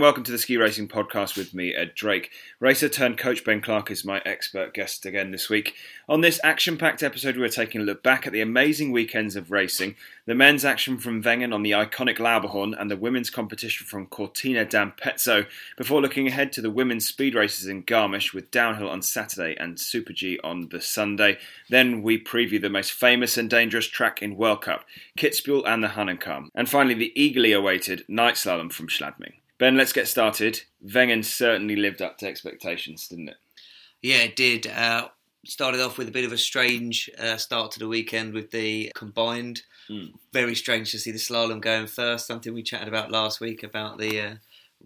[0.00, 2.30] and welcome to the Ski Racing Podcast with me, Ed Drake.
[2.58, 5.74] Racer turned coach Ben Clark is my expert guest again this week.
[6.08, 9.50] On this action packed episode, we're taking a look back at the amazing weekends of
[9.50, 14.06] racing, the men's action from Wengen on the iconic Lauberhorn, and the women's competition from
[14.06, 15.44] Cortina d'Ampezzo,
[15.76, 19.78] before looking ahead to the women's speed races in Garmisch with downhill on Saturday and
[19.78, 21.36] Super G on the Sunday.
[21.68, 24.86] Then we preview the most famous and dangerous track in World Cup,
[25.18, 26.48] Kitzbühel and the Hahnenkamm.
[26.54, 29.34] And finally, the eagerly awaited night slalom from Schladming.
[29.60, 30.62] Ben, let's get started.
[30.82, 33.36] Wengen certainly lived up to expectations, didn't it?
[34.00, 34.66] Yeah, it did.
[34.66, 35.08] Uh,
[35.44, 38.90] started off with a bit of a strange uh, start to the weekend with the
[38.94, 39.60] combined.
[39.90, 40.14] Mm.
[40.32, 42.26] Very strange to see the slalom going first.
[42.26, 44.34] Something we chatted about last week about the uh,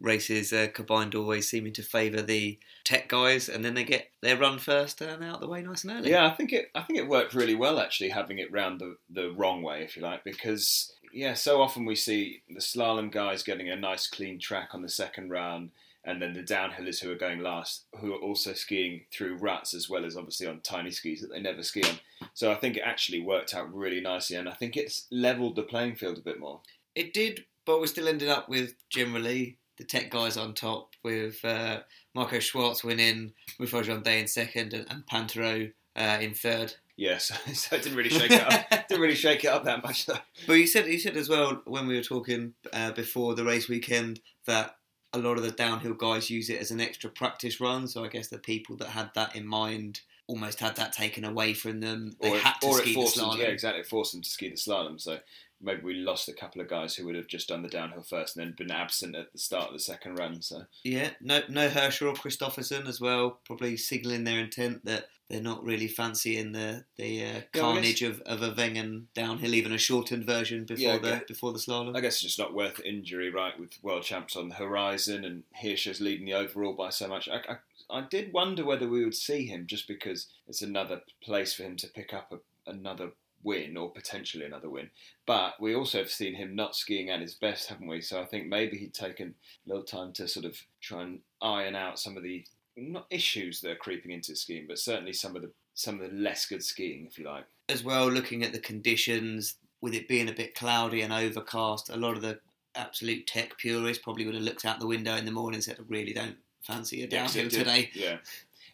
[0.00, 4.36] races uh, combined always seeming to favour the tech guys, and then they get their
[4.36, 6.10] run first and out the way nice and early.
[6.10, 6.72] Yeah, I think it.
[6.74, 9.96] I think it worked really well actually, having it round the the wrong way, if
[9.96, 14.38] you like, because yeah, so often we see the slalom guys getting a nice clean
[14.38, 15.70] track on the second round,
[16.04, 19.88] and then the downhillers who are going last, who are also skiing through ruts as
[19.88, 22.28] well as obviously on tiny skis that they never ski on.
[22.34, 25.62] So I think it actually worked out really nicely, and I think it's levelled the
[25.62, 26.60] playing field a bit more.
[26.94, 31.44] It did, but we still ended up with generally the tech guys on top, with
[31.44, 31.80] uh,
[32.14, 36.74] Marco Schwarz winning, Muffat-Jeandet in second, and, and Pinturault uh, in third.
[36.96, 38.70] Yes, so it didn't really shake it up.
[38.88, 40.18] didn't really shake it up that much though.
[40.46, 43.68] But you said you said as well when we were talking uh, before the race
[43.68, 44.76] weekend that
[45.12, 47.86] a lot of the downhill guys use it as an extra practice run.
[47.86, 51.54] So I guess the people that had that in mind almost had that taken away
[51.54, 52.16] from them.
[52.20, 53.38] They or had it, to ski the forced them, slalom.
[53.38, 55.00] yeah, exactly, it forced them to ski the slalom.
[55.00, 55.18] So
[55.60, 58.36] maybe we lost a couple of guys who would have just done the downhill first
[58.36, 60.42] and then been absent at the start of the second run.
[60.42, 63.40] So Yeah, no, no Hirscher or Kristoffersen as well.
[63.44, 68.42] Probably signalling their intent that they're not really fancying the the uh, carnage of, of
[68.42, 71.24] a Wengen downhill, even a shortened version before Yeah, the okay.
[71.26, 71.96] before the slalom.
[71.96, 73.58] I guess it's just not worth injury, right?
[73.58, 77.28] With world champs on the horizon and Hirscher's leading the overall by so much.
[77.28, 81.54] I, I, I did wonder whether we would see him just because it's another place
[81.54, 83.10] for him to pick up a, another
[83.42, 84.90] win or potentially another win.
[85.26, 88.00] But we also have seen him not skiing at his best, haven't we?
[88.00, 89.34] So I think maybe he'd taken
[89.64, 92.44] a little time to sort of try and iron out some of the
[92.76, 96.16] not issues that are creeping into skiing, but certainly some of the some of the
[96.16, 97.44] less good skiing, if you like.
[97.68, 101.96] as well, looking at the conditions, with it being a bit cloudy and overcast, a
[101.96, 102.38] lot of the
[102.76, 105.76] absolute tech purists probably would have looked out the window in the morning and said,
[105.78, 107.90] I really don't fancy a downhill today.
[107.94, 108.18] Yeah.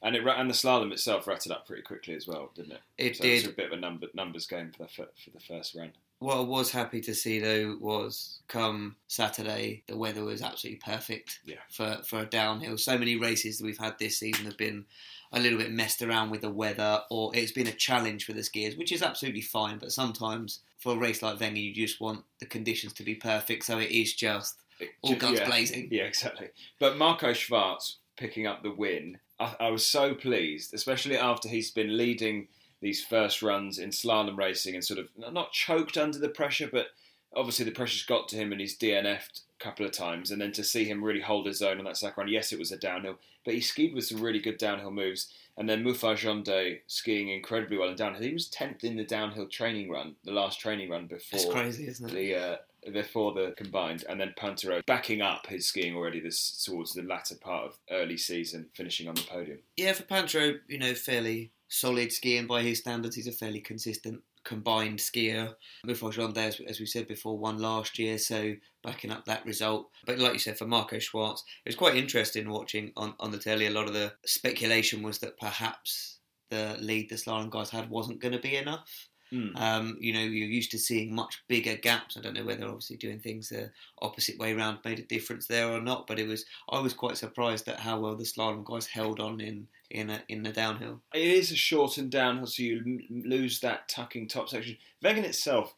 [0.02, 2.80] And it and the slalom itself ratted up pretty quickly as well, didn't it?
[2.96, 3.52] It so It was did.
[3.52, 5.92] a bit of a number, numbers game for the for the first run.
[6.20, 11.40] What I was happy to see though was come Saturday, the weather was absolutely perfect
[11.46, 11.56] Yeah.
[11.70, 12.76] for, for a downhill.
[12.76, 14.84] So many races that we've had this season have been
[15.32, 18.40] a little bit messed around with the weather, or it's been a challenge for the
[18.40, 19.78] skiers, which is absolutely fine.
[19.78, 23.64] But sometimes for a race like Wengen, you just want the conditions to be perfect,
[23.64, 24.56] so it is just
[25.02, 25.46] all guns yeah.
[25.46, 25.88] blazing.
[25.90, 26.48] Yeah, exactly.
[26.78, 31.70] But Marco Schwarz picking up the win, I, I was so pleased, especially after he's
[31.70, 32.48] been leading
[32.80, 36.88] these first runs in slalom racing and sort of not choked under the pressure, but
[37.34, 40.30] obviously the pressure's got to him and he's DNF'd a couple of times.
[40.30, 42.58] And then to see him really hold his own on that second run, yes, it
[42.58, 45.32] was a downhill, but he skied with some really good downhill moves.
[45.56, 48.22] And then Muffat-Jeandet skiing incredibly well in downhill.
[48.22, 51.86] He was 10th in the downhill training run, the last training run before It's crazy,
[51.86, 52.14] isn't it?
[52.14, 52.56] the uh,
[52.92, 57.34] before the combined, and then Pinturault backing up his skiing already this towards the latter
[57.34, 59.58] part of early season, finishing on the podium.
[59.76, 63.16] Yeah, for Pinturault, you know, fairly solid skiing by his standards.
[63.16, 65.54] He's a fairly consistent combined skier.
[65.84, 69.90] Muffat as, as we said before, won last year, so backing up that result.
[70.04, 73.38] But like you said, for Marco Schwarz, it was quite interesting watching on, on the
[73.38, 73.66] telly.
[73.66, 76.18] A lot of the speculation was that perhaps
[76.50, 79.08] the lead the slalom guys had wasn't going to be enough.
[79.30, 79.56] Hmm.
[79.56, 82.16] Um, you know, you're used to seeing much bigger gaps.
[82.16, 83.70] I don't know whether obviously doing things the
[84.02, 86.44] opposite way around made a difference there or not, but it was.
[86.68, 90.22] I was quite surprised at how well the slalom guys held on in in a,
[90.28, 91.00] in the downhill.
[91.14, 94.76] It is a shortened downhill, so you lose that tucking top section.
[95.02, 95.74] Wengen itself,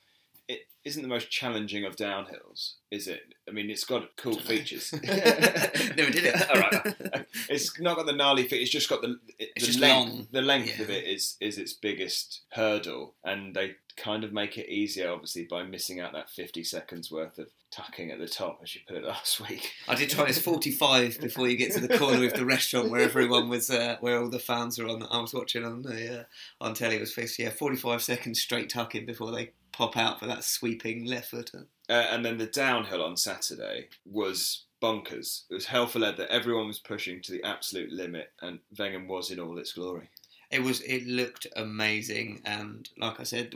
[0.49, 3.35] it isn't the most challenging of downhills, is it?
[3.49, 4.93] I mean, it's got cool features.
[5.03, 6.51] Never did it.
[6.51, 7.27] All right.
[7.49, 8.63] It's not got the gnarly feet.
[8.63, 10.11] It's just got the it- It's the just length.
[10.13, 10.27] long.
[10.33, 10.85] The length Yeah.
[10.85, 15.45] of it is is its biggest hurdle, and they kind of make it easier, obviously,
[15.45, 18.97] by missing out that fifty seconds worth of tucking at the top, as you put
[18.97, 19.73] it last week.
[19.89, 23.01] I did try this 45 before you get to the corner of the restaurant where
[23.01, 25.03] everyone was, uh, where all the fans were on.
[25.05, 26.25] I was watching on the uh,
[26.61, 26.97] on telly.
[26.97, 31.05] It was fixed, yeah, 45 seconds straight tucking before they pop out for that sweeping
[31.05, 31.67] left footer.
[31.89, 35.45] Uh, and then the downhill on Saturday was bonkers.
[35.51, 36.19] It was hell for leather.
[36.19, 40.11] That everyone was pushing to the absolute limit, and Wengen was in all its glory.
[40.51, 40.81] It was.
[40.83, 43.55] It looked amazing, and like I said,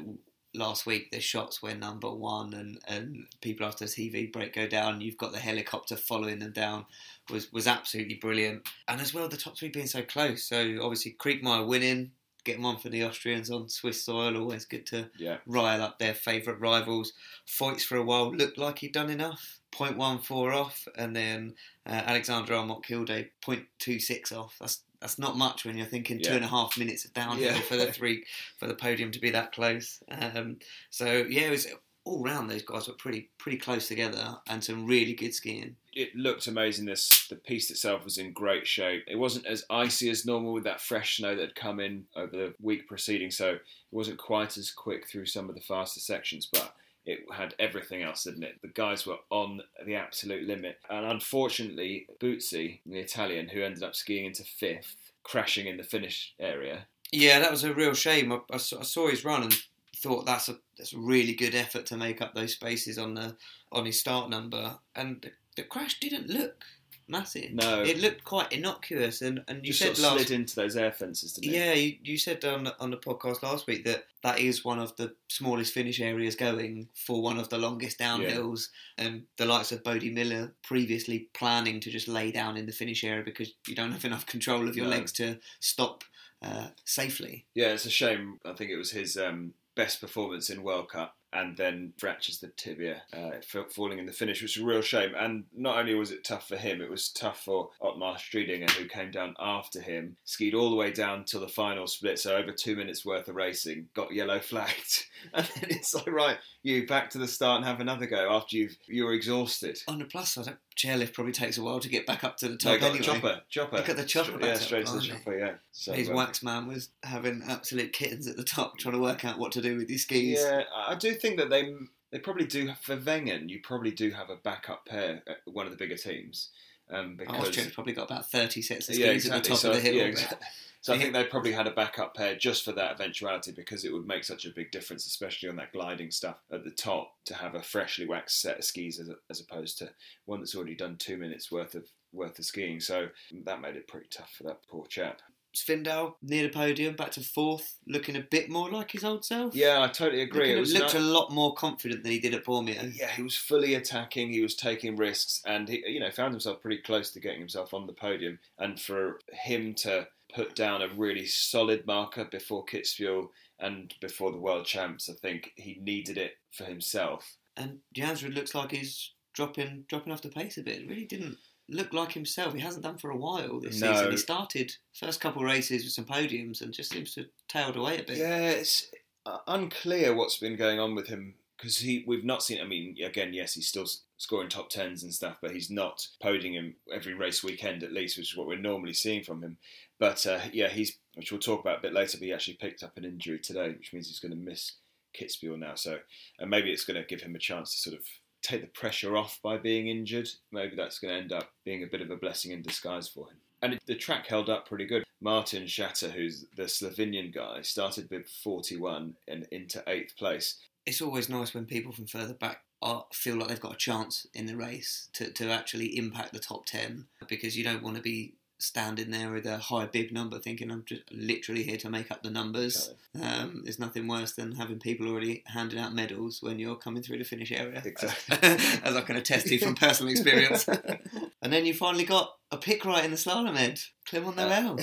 [0.57, 4.67] last week, the shots were number one and, and people after the TV break go
[4.67, 6.87] down, you've got the helicopter following them down,
[7.31, 8.69] was was absolutely brilliant.
[8.89, 10.45] And as well, the top three being so close.
[10.45, 12.12] So obviously, Kriechmayr winning,
[12.47, 15.39] getting one for the Austrians on Swiss soil, always good to Yeah.
[15.47, 17.13] rile up their favourite rivals.
[17.47, 19.61] Feuz for a while looked like he'd done enough.
[19.73, 21.55] 0.14 off, and then
[21.85, 24.57] uh, Aleksander Aamodt Kilde 0.26 off.
[24.59, 26.37] That's that's not much when you're thinking two Yeah.
[26.37, 27.61] and a half minutes of downhill Yeah.
[27.61, 28.25] for the three
[28.59, 30.03] for the podium to be that close.
[30.09, 30.57] Um,
[30.89, 31.67] so yeah, it was
[32.06, 32.49] all round.
[32.49, 35.76] Those guys were pretty pretty close together, and some really good skiing.
[35.93, 36.87] it looked amazing.
[36.87, 39.05] This the piece itself was in great shape.
[39.06, 42.35] It wasn't as icy as normal with that fresh snow that had come in over
[42.35, 46.49] the week preceding, so it wasn't quite as quick through some of the faster sections,
[46.50, 46.73] but.
[47.08, 48.61] It had everything else, didn't it?
[48.62, 50.81] The guys were on the absolute limit.
[50.91, 56.35] And unfortunately, Buzzi, the Italian, who ended up skiing into fifth, crashing in the finish
[56.41, 56.88] area.
[57.12, 58.32] Yeah, that was a real shame.
[58.32, 59.55] I I saw his run and
[59.97, 63.37] thought that's a that's a really good effort to make up those spaces on the
[63.73, 64.76] on his start number.
[64.94, 66.64] And the, the crash didn't look
[67.08, 67.52] massive.
[67.52, 67.82] No.
[67.82, 69.23] it looked quite innocuous.
[69.23, 71.56] And, and you Just said sort of last slid into those air fences, didn't it?
[71.56, 74.78] yeah, you, you said on the, on the podcast last week that that is one
[74.81, 78.69] of the smallest finish areas going for one of the longest downhills.
[78.99, 83.05] And the likes of Bode Miller previously planning to just lay down in the finish
[83.05, 84.90] area because you don't have enough control of your No.
[84.90, 86.02] legs to stop
[86.43, 87.46] uh, safely.
[87.55, 88.38] Yeah, it's a shame.
[88.44, 92.49] I think it was his um, best performance in World Cup, and then fractures the
[92.49, 93.32] tibia, uh,
[93.70, 95.12] falling in the finish, which is a real shame.
[95.17, 98.87] And not only was it tough for him, it was tough for Otmar Striedinger, who
[98.87, 102.52] came down after him, skied all the way down till the final split, so over
[102.52, 107.11] two minutes worth of racing, got yellow flagged, and then it's like right, you back
[107.11, 109.78] to the start and have another go after you've you're exhausted.
[109.88, 112.52] On the plus side, chairlift probably takes a while to get back up to the
[112.52, 112.99] No, top got anyway.
[112.99, 113.76] the chopper, chopper.
[113.76, 115.38] Look at the chopper yeah, straight to the chopper.
[115.38, 115.55] Yeah.
[115.73, 119.38] So, His wax man was having absolute kittens at the top, trying to work out
[119.38, 120.38] what to do with his skis.
[120.40, 121.75] Yeah, I do think that they
[122.12, 123.49] they probably do for Wengen.
[123.49, 126.50] You probably do have a backup pair at one of the bigger teams,
[126.90, 129.70] um, because Austria's probably got about 30 sets of skis yeah, at the top so,
[129.70, 129.94] of the hill.
[129.94, 130.46] yeah, exactly.
[130.87, 133.93] So I think they probably had a backup pair just for that eventuality because it
[133.93, 137.35] would make such a big difference, especially on that gliding stuff at the top, to
[137.35, 139.91] have a freshly waxed set of skis as, as opposed to
[140.27, 142.79] one that's already done two minutes worth of worth of skiing.
[142.79, 143.09] So
[143.47, 145.23] that made it pretty tough for that poor chap.
[145.56, 149.55] Svindal near the podium, back to fourth, looking a bit more like his old self.
[149.56, 150.41] Yeah, I totally agree.
[150.55, 152.93] Looking- it was looked a lot more confident than he did at Bormio.
[152.94, 154.33] yeah, he was fully attacking.
[154.33, 157.73] He was taking risks, and he, you know, found himself pretty close to getting himself
[157.75, 158.38] on the podium.
[158.59, 163.28] And for him to put down a really solid marker before Kitzbühel
[163.58, 167.37] and before the world champs, I think he needed it for himself.
[167.56, 170.82] And Jansrud looks like he's dropping dropping off the pace a bit.
[170.82, 171.37] It really didn't
[171.69, 172.55] look like himself.
[172.55, 173.93] He hasn't done for a while this No.
[173.93, 174.11] season.
[174.11, 177.76] He started first couple of races with some podiums and just seems to have tailed
[177.76, 178.19] away a bit.
[178.19, 178.90] Yeah, it's
[179.25, 182.61] uh, unclear what's been going on with him because he we've not seen.
[182.61, 183.87] I mean, again, yes, he's still
[184.19, 188.32] scoring top tens and stuff, but he's not podiuming every race weekend at least, which
[188.32, 189.56] is what we're normally seeing from him.
[189.99, 192.19] But uh, yeah, he's which we'll talk about a bit later.
[192.19, 194.73] But he actually picked up an injury today, which means he's going to miss
[195.19, 195.75] Kitzbühel now.
[195.75, 195.99] So
[196.39, 198.07] and maybe it's going to give him a chance to sort of
[198.43, 200.29] take the pressure off by being injured.
[200.53, 203.29] Maybe that's going to end up being a bit of a blessing in disguise for
[203.29, 203.37] him.
[203.63, 205.05] And the track held up pretty good.
[205.21, 210.59] Martin Čater, who's the Slovenian guy, started with 41 and into eighth place.
[210.85, 214.26] It's always nice when people from further back are, feel like they've got a chance
[214.35, 218.03] in the race to, to actually impact the top 10 because you don't want to
[218.03, 222.11] be standing there with a high bib number thinking I'm just literally here to make
[222.11, 222.95] up the numbers.
[223.21, 227.19] Um, there's nothing worse than having people already handing out medals when you're coming through
[227.19, 227.83] the finish area.
[227.85, 228.37] Exactly.
[228.85, 230.69] As I can attest to from personal experience.
[230.69, 234.79] and then you finally got a pick right in the slalom head, Clement Noel.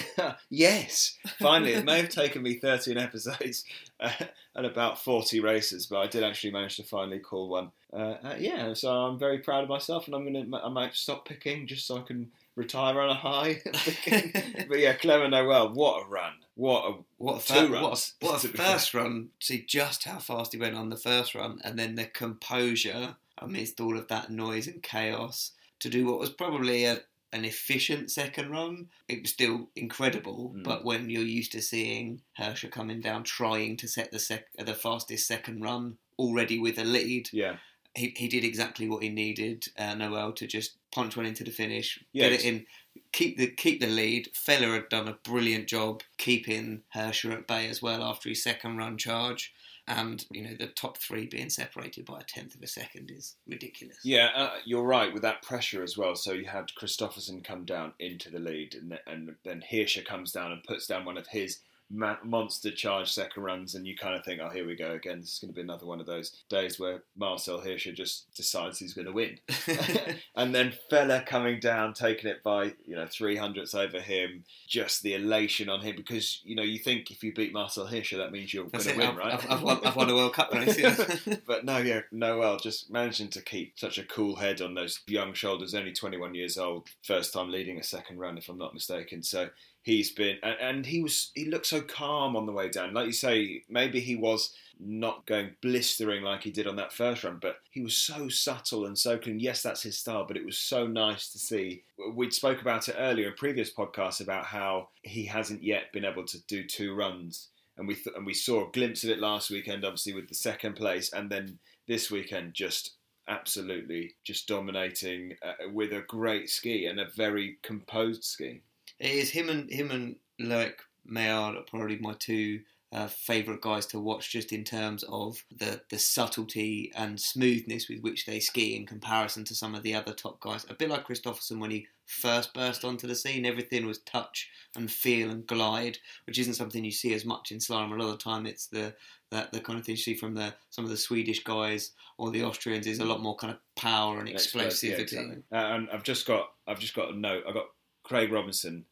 [0.50, 1.74] yes, finally.
[1.74, 3.64] It may have taken me 13 episodes
[4.00, 4.12] uh,
[4.56, 7.72] and about 40 races, but I did actually manage to finally call one.
[7.92, 11.28] Uh, uh, yeah, so I'm very proud of myself, and I'm gonna I might stop
[11.28, 13.62] picking just so I can retire on a high.
[14.70, 16.34] but yeah, Clement Noel, what a run!
[16.56, 19.30] What a What a, Two fir- what runs, a, what a first run.
[19.40, 23.80] See just how fast he went on the first run, and then the composure amidst
[23.82, 27.00] all of that noise and chaos to do what was probably a,
[27.34, 28.88] an efficient second run.
[29.10, 30.64] It was still incredible, Mm.
[30.64, 34.76] but when you're used to seeing Hirscher coming down trying to set the sec- the
[34.76, 37.56] fastest second run already with a lead, yeah.
[37.96, 39.66] he, he did exactly what he needed.
[39.76, 42.66] Uh, Noel to just punch one into the finish, Yeah, get it in,
[43.12, 44.30] keep the keep the lead.
[44.34, 48.78] Feller had done a brilliant job keeping Hirscher at bay as well after his second
[48.78, 49.54] run charge.
[49.86, 53.36] And you know the top three being separated by a tenth of a second is
[53.46, 53.98] ridiculous.
[54.06, 56.16] Yeah, uh, you're right with that pressure as well.
[56.16, 60.32] So you had Kristoffersen come down into the lead, and, th- and then Hirscher comes
[60.32, 61.60] down and puts down one of his
[61.94, 65.22] ma- monster charge second runs, and you kind of think, oh, here we go again.
[65.22, 68.80] This is going to be another one of those days where Marcel Hirscher just decides
[68.80, 69.40] he's going to win,
[70.36, 75.04] and then Feller coming down, taking it by you know three hundredths over him, just
[75.04, 78.32] the elation on him because you know you think if you beat Marcel Hirscher, that
[78.32, 79.34] means you're going to win, I've, right?
[79.34, 80.78] I've, I've, won, I've won a World Cup race.
[80.78, 80.96] Yeah.
[81.48, 85.34] but no, yeah, Noel just managing to keep such a cool head on those young
[85.34, 85.76] shoulders.
[85.76, 89.24] Only 21 years old, first time leading a second run, if I'm not mistaken.
[89.24, 89.50] So
[89.84, 92.94] he's been, and, and he was, he looked so calm on the way down.
[92.94, 97.24] Like you say, maybe he was not going blistering like he did on that first
[97.24, 99.40] run, but he was so subtle and so clean.
[99.40, 101.84] Yes, that's his style, but it was so nice to see.
[102.14, 106.26] We'd spoke about it earlier in previous podcasts about how he hasn't yet been able
[106.26, 107.50] to do two runs.
[107.78, 110.36] And we th- and we saw a glimpse of it last weekend, obviously with the
[110.36, 112.96] second place, and then this weekend just
[113.28, 118.62] absolutely just dominating uh, with a great ski and a very composed ski.
[119.00, 120.74] It is him and him and Loic
[121.10, 122.62] Meillard are probably my two
[122.94, 128.02] uh, favourite guys to watch, just in terms of the the subtlety and smoothness with
[128.02, 130.66] which they ski in comparison to some of the other top guys.
[130.70, 134.92] A bit like Kristoffersen when he first burst onto the scene, everything was touch and
[134.92, 135.98] feel and glide,
[136.28, 137.92] which isn't something you see as much in slalom.
[137.92, 138.94] A lot of the time, it's the
[139.32, 142.30] that the kind of thing you see from the some of the Swedish guys or
[142.30, 144.90] the Austrians is a lot more kind of power and explosivity.
[144.92, 145.38] Yeah, exactly.
[145.52, 147.44] uh, and I've just got I've just got a note.
[147.50, 147.66] I got
[148.04, 148.86] Craig Robinson,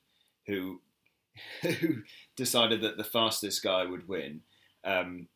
[0.48, 0.82] who
[1.62, 2.04] who
[2.36, 4.42] decided that the fastest guy would win.
[4.84, 5.28] Um,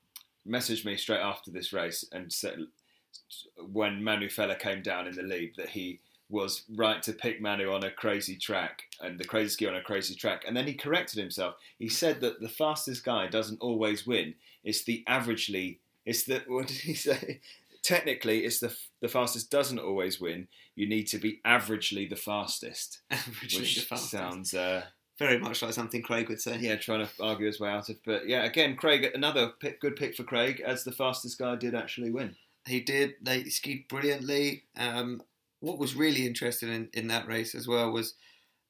[0.48, 2.60] messaged me straight after this race and said
[3.58, 7.72] when Manu Feller came down in the lead that he was right to pick Manu
[7.72, 10.44] on a crazy track and the crazy ski on a crazy track.
[10.48, 11.56] And then he corrected himself.
[11.78, 14.36] He said that the fastest guy doesn't always win.
[14.64, 15.78] It's the averagely.
[16.06, 17.42] It's the what did he say?
[17.86, 20.48] Technically, it's the the fastest doesn't always win.
[20.76, 24.12] You need to be averagely the fastest, Averagely which the fastest.
[24.12, 24.86] sounds uh,
[25.20, 26.58] very much like something Craig would say.
[26.60, 27.98] yeah, trying to argue his way out of.
[28.04, 31.76] But yeah, again, Craig, another pick, good pick for Craig, as the fastest guy did
[31.76, 32.36] actually win.
[32.66, 33.14] He did.
[33.22, 34.64] They skied brilliantly.
[34.76, 35.22] Um,
[35.60, 38.16] what was really interesting in, in that race as well was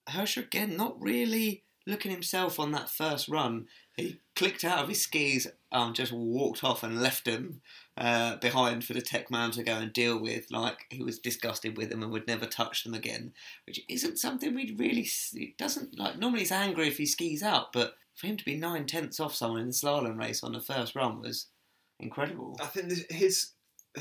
[0.10, 3.68] Hirscher again not really looking himself on that first run.
[3.96, 7.62] He clicked out of his skis, um, just walked off and left them
[7.98, 10.52] uh, behind for the tech man to go and deal with.
[10.52, 13.34] Like he was disgusted with them and would never touch them again,
[13.66, 15.08] which isn't something we'd really.
[15.34, 18.58] It doesn't like normally he's angry if he skis out, but for him to be
[18.58, 21.48] nine tenths off someone in the slalom race on the first run was
[22.00, 22.58] incredible.
[22.62, 23.52] I think this, his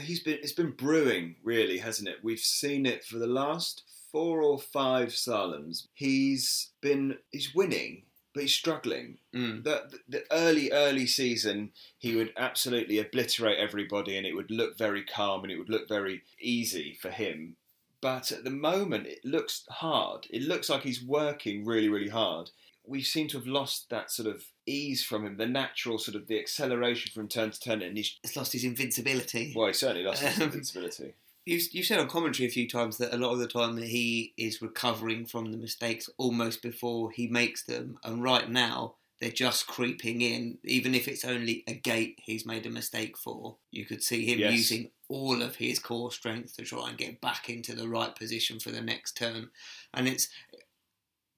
[0.00, 2.16] he's been it's been brewing really, hasn't it?
[2.22, 3.82] We've seen it for the last
[4.14, 5.88] four or five slaloms.
[5.92, 8.02] He's been he's winning,
[8.32, 9.18] but he's struggling.
[9.34, 9.64] Mm.
[9.64, 14.78] The, the, the early early season, he would absolutely obliterate everybody, and it would look
[14.78, 17.56] very calm and it would look very easy for him.
[18.00, 20.26] But at the moment, it looks hard.
[20.30, 22.50] It looks like he's working really, really hard.
[22.86, 26.26] We seem to have lost that sort of ease from him, the natural sort of
[26.28, 29.54] the acceleration from turn to turn, and he's It's lost his invincibility.
[29.56, 31.14] well, he certainly lost his Um, invincibility.
[31.46, 33.88] You you said on commentary a few times that a lot of the time that
[33.88, 39.30] he is recovering from the mistakes almost before he makes them, and right now they're
[39.30, 40.58] just creeping in.
[40.64, 44.38] Even if it's only a gate he's made a mistake for, you could see him
[44.38, 44.52] Yes.
[44.52, 48.58] using all of his core strength to try and get back into the right position
[48.58, 49.50] for the next turn.
[49.92, 50.28] And it's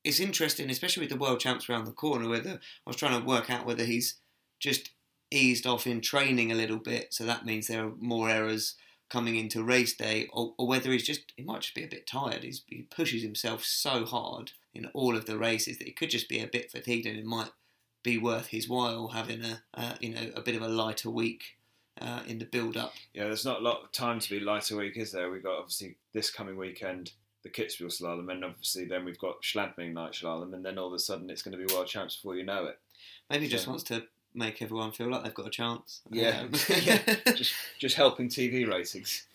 [0.05, 2.29] it's interesting, especially with the world champs around the corner.
[2.29, 4.21] Whether I was trying to work out whether he's
[4.61, 4.91] just
[5.31, 8.77] eased off in training a little bit, so that means there are more errors
[9.09, 12.07] coming into race day, or, or whether he's just he might just be a bit
[12.07, 12.43] tired.
[12.43, 16.29] He's, he pushes himself so hard in all of the races that he could just
[16.29, 17.51] be a bit fatigued, and it might
[18.03, 21.57] be worth his while having a uh, you know a bit of a lighter week
[22.01, 22.95] uh, in the build up.
[23.15, 25.31] Yeah, there's not a lot of time to be lighter week, is there?
[25.31, 27.13] We've got obviously this coming weekend
[27.47, 30.93] the Kitzbühel slalom, and obviously then we've got Schladming night slalom, and then all of
[30.93, 32.79] a sudden it's going to be world champs before you know it.
[33.31, 34.05] Maybe he just wants to
[34.37, 36.01] make everyone feel like they've got a chance.
[36.11, 36.53] Yeah, Um,
[36.83, 37.03] yeah.
[37.35, 39.27] just just helping TV ratings.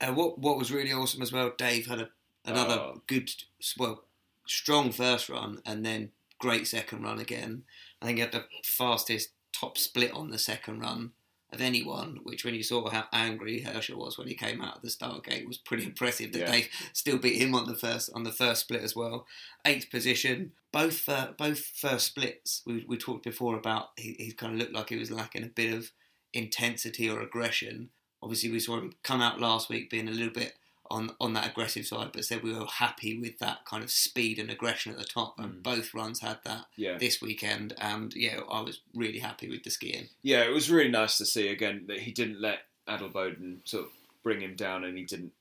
[0.00, 2.08] Uh, what what was really awesome as well, Dave had a,
[2.44, 3.02] another Oh.
[3.06, 3.30] good,
[3.78, 4.04] well,
[4.46, 7.62] strong first run and then great second run again.
[8.02, 11.12] I think he had the fastest top split on the second run
[11.50, 14.82] of anyone, which when you saw how angry Hirscher was when he came out of
[14.82, 16.50] the start gate was pretty impressive that Yeah.
[16.50, 19.26] they still beat him on the first on the first split as well.
[19.64, 22.62] Eighth position, both uh, both first splits.
[22.66, 25.46] We, we talked before about he, he kind of looked like he was lacking a
[25.48, 25.90] bit of
[26.34, 27.88] intensity or aggression.
[28.22, 30.54] Obviously, we saw him come out last week being a little bit
[30.90, 34.38] on on that aggressive side, but said we were happy with that kind of speed
[34.38, 35.38] and aggression at the top.
[35.38, 35.62] And Mm.
[35.62, 39.70] both runs had that Yeah, this weekend, and yeah, I was really happy with the
[39.70, 40.08] skiing.
[40.22, 40.42] yeah.
[40.44, 43.92] It was really nice to see again that he didn't let Adelboden sort of
[44.22, 45.32] bring him down, and he didn't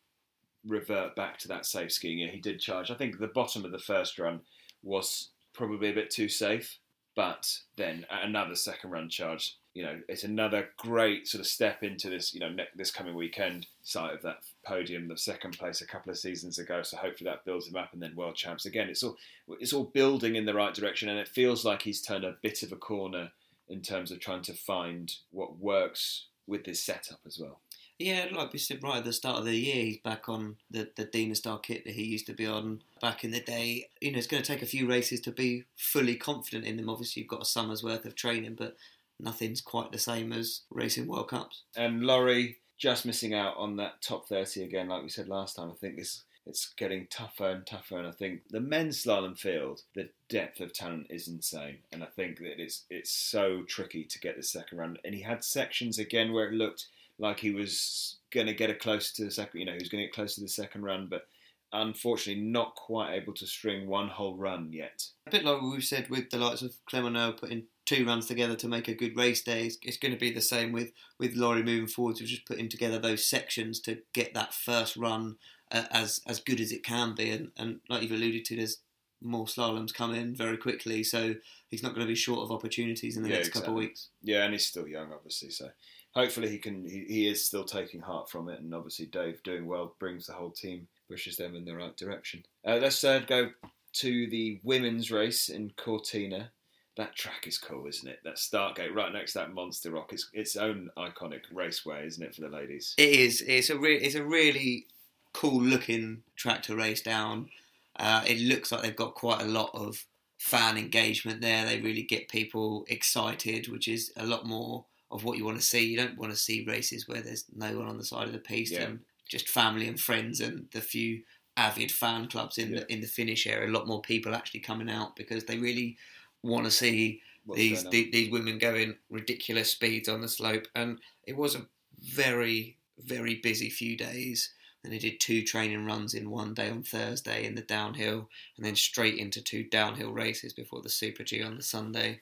[0.66, 2.20] revert back to that safe skiing.
[2.20, 2.92] Yeah, he did charge.
[2.92, 4.42] I think the bottom of the first run
[4.84, 6.77] was probably a bit too safe,
[7.16, 12.10] But then another second run charge, you know, it's another great sort of step into
[12.10, 15.86] this, you know, ne- this coming weekend side of that podium, the second place a
[15.86, 16.81] couple of seasons ago.
[16.81, 18.89] So hopefully that builds him up, and then world champs again.
[18.89, 19.15] It's all
[19.60, 22.63] it's all building in the right direction, and it feels like he's turned a bit
[22.63, 23.29] of a corner
[23.69, 27.60] in terms of trying to find what works with this setup as well.
[28.00, 30.89] Yeah, like we said right at the start of the year, he's back on the,
[30.96, 33.89] the Dynastar kit that he used to be on back in the day.
[34.01, 36.89] You know, it's going to take a few races to be fully confident in them.
[36.89, 38.75] Obviously, you've got a summer's worth of training, but
[39.20, 41.64] nothing's quite the same as racing World Cups.
[41.76, 45.72] And Laurie just missing out on that top 30 again, like we said last time.
[45.72, 47.98] I think it's, it's getting tougher and tougher.
[47.98, 51.80] And I think the men's slalom field, the depth of talent is insane.
[51.92, 55.00] And I think that it's, it's so tricky to get the second round.
[55.04, 56.88] And he had sections again where it looked
[57.20, 59.90] like he was going to get a close to the second, you know, he was
[59.90, 61.28] going to get close to the second run, but
[61.74, 65.08] unfortunately not quite able to string one whole run yet.
[65.28, 68.56] A bit like we've said with the likes of Clement Noel putting two runs together
[68.56, 71.36] to make a good race day, it's, it's going to be the same with, with
[71.36, 75.38] Laurie moving forwards, We're just putting together those sections to get that first run
[75.72, 77.30] uh, as as good as it can be.
[77.32, 78.78] And, and like you've alluded to, there's
[79.22, 81.36] more slaloms coming very quickly, so
[81.70, 84.10] he's not going to be short of opportunities in the Yeah, next couple of weeks.
[84.22, 85.50] Yeah, and he's still young, obviously.
[85.50, 85.70] So
[86.12, 86.86] hopefully he can.
[86.86, 90.34] He, he is still taking heart from it, and obviously Dave doing well brings the
[90.34, 92.44] whole team, pushes them in the right direction.
[92.66, 93.50] Uh, let's uh, go
[93.94, 96.52] to the women's race in Cortina.
[96.98, 98.20] That track is cool, isn't it?
[98.24, 100.12] That start gate right next to that monster rock.
[100.14, 102.96] It's its own iconic raceway, isn't it, for the ladies?
[102.98, 103.42] It is.
[103.42, 104.88] It's a re- it's a really
[105.34, 107.50] cool looking track to race down.
[107.98, 110.06] Uh, it looks like they've got quite a lot of
[110.40, 111.66] fan engagement there.
[111.66, 115.66] They really get people excited, which is a lot more of what you want to
[115.66, 115.86] see.
[115.86, 118.40] You don't want to see races where there's no one on the side of the
[118.40, 118.84] piece Yeah.
[118.84, 121.24] and just family and friends and the few
[121.55, 122.79] avid fan clubs in Yeah.
[122.81, 123.69] the in the finish area.
[123.69, 125.98] A lot more people actually coming out because they really
[126.43, 131.00] want to see What's these, the, these women going ridiculous speeds on the slope, and
[131.25, 131.65] it was a
[132.01, 134.51] very very busy few days.
[134.83, 138.66] And they did two training runs in one day on Thursday in the downhill, and
[138.66, 142.22] then straight into two downhill races before the Super G on the Sunday.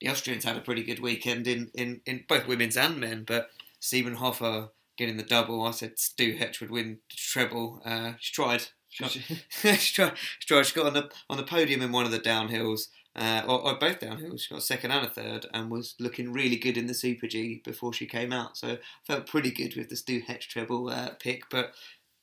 [0.00, 3.50] The Austrians had a pretty good weekend in, in, in both women's and men, but
[3.80, 5.62] Siebenhofer getting the double.
[5.62, 7.82] I said Stuhec would win the treble.
[7.84, 8.64] Uh, she tried.
[8.88, 9.04] She,
[9.48, 10.12] she tried.
[10.16, 10.66] She tried.
[10.66, 13.78] She got on the on the podium in one of the downhills, uh, or, or
[13.78, 14.42] both downhills.
[14.42, 17.60] She got second and a third, and was looking really good in the Super G
[17.64, 18.56] before she came out.
[18.56, 21.50] So I felt pretty good with the Stuhec treble uh, pick.
[21.50, 21.74] But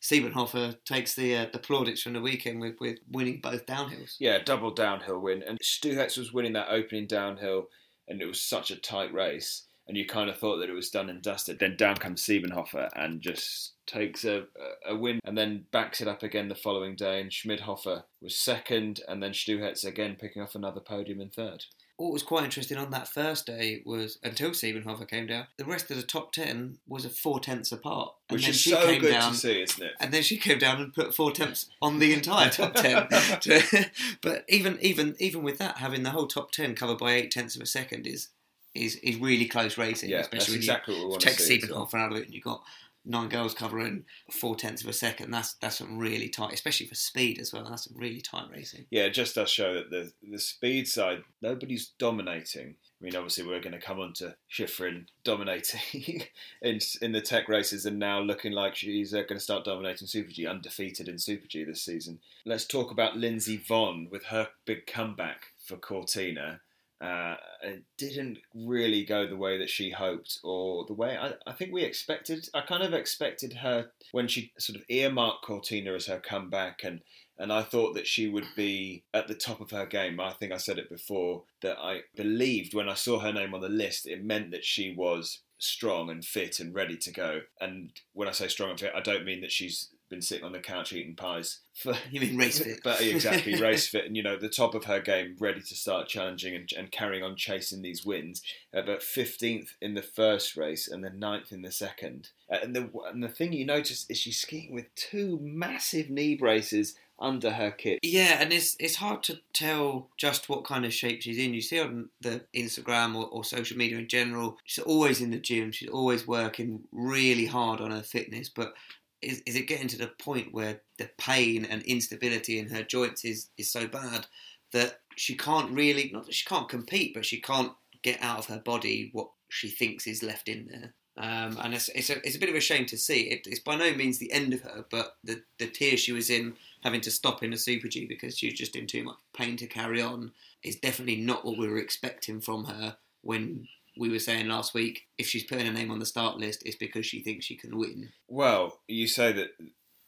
[0.01, 4.15] Siebenhofer takes the uh, the plaudits from the weekend with, with winning both downhills.
[4.19, 5.43] Yeah, double downhill win.
[5.43, 7.67] And Stuhec was winning that opening downhill,
[8.07, 9.67] and it was such a tight race.
[9.87, 11.59] And you kind of thought that it was done and dusted.
[11.59, 14.43] Then down comes Siebenhofer and just takes a,
[14.87, 17.19] a win and then backs it up again the following day.
[17.19, 21.65] And Schmidhofer was second, and then Stuhec again picking off another podium in third.
[21.97, 25.91] What was quite interesting on that first day was until Siebenhofer came down, the rest
[25.91, 28.13] of the top ten was a four tenths apart.
[28.29, 29.91] And Which then is she so came good down, to see, isn't it?
[29.99, 33.07] and then she came down and put four tenths on the entire top ten.
[34.21, 37.55] but even even even with that, having the whole top ten covered by eight tenths
[37.55, 38.29] of a second is
[38.73, 40.09] is is really close racing.
[40.09, 41.61] Yeah, that's especially when exactly what we you want to take see.
[41.69, 41.89] well.
[41.93, 42.63] Out of it, and you've got
[43.05, 45.31] nine girls covering four tenths of a second.
[45.31, 47.65] That's that's some really tight, especially for speed as well.
[47.69, 48.85] That's some really tight racing.
[48.89, 52.75] Yeah, it just does show that the the speed side, nobody's dominating.
[53.01, 56.23] I mean, obviously, we're going to come on to Shiffrin dominating
[56.61, 60.07] in in the tech races, and now looking like she's uh, going to start dominating
[60.07, 62.19] Super G, undefeated in Super G this season.
[62.45, 66.61] Let's talk about Lindsey Vonn with her big comeback for Cortina.
[67.01, 71.53] Uh, it didn't really go the way that she hoped, or the way I, I
[71.53, 72.47] think we expected.
[72.53, 77.01] I kind of expected her when she sort of earmarked Cortina as her comeback, and
[77.39, 80.19] and I thought that she would be at the top of her game.
[80.19, 83.61] I think I said it before that I believed when I saw her name on
[83.61, 87.41] the list, it meant that she was strong and fit and ready to go.
[87.59, 90.51] And when I say strong and fit, I don't mean that she's been sitting on
[90.51, 92.81] the couch eating pies for You mean race fit?
[92.83, 96.07] but exactly race fit and you know the top of her game ready to start
[96.07, 98.43] challenging and, and carrying on chasing these wins
[98.75, 102.75] uh, but 15th in the first race and then 9th in the second uh, and
[102.75, 107.51] the and the thing you notice is she's skiing with two massive knee braces under
[107.51, 111.37] her kit Yeah, and it's it's hard to tell just what kind of shape she's
[111.37, 111.53] in.
[111.53, 115.37] You see on the Instagram or, or social media in general, she's always in the
[115.37, 115.71] gym.
[115.71, 118.49] She's always working really hard on her fitness.
[118.49, 118.73] But
[119.21, 123.23] is, is it getting to the point where the pain and instability in her joints
[123.23, 124.25] is, is so bad
[124.73, 128.45] that she can't really not that she can't compete, but she can't get out of
[128.47, 130.93] her body what she thinks is left in there.
[131.17, 133.23] Um, and it's, it's, a, it's a bit of a shame to see.
[133.23, 136.29] It, it's by no means the end of her, but the, the tears she was
[136.29, 136.53] in
[136.83, 139.57] having to stop in a Super G because she was just in too much pain
[139.57, 140.31] to carry on
[140.63, 145.07] is definitely not what we were expecting from her when we were saying last week
[145.17, 147.77] if she's putting her name on the start list, it's because she thinks she can
[147.77, 148.09] win.
[148.27, 149.49] Well, you say that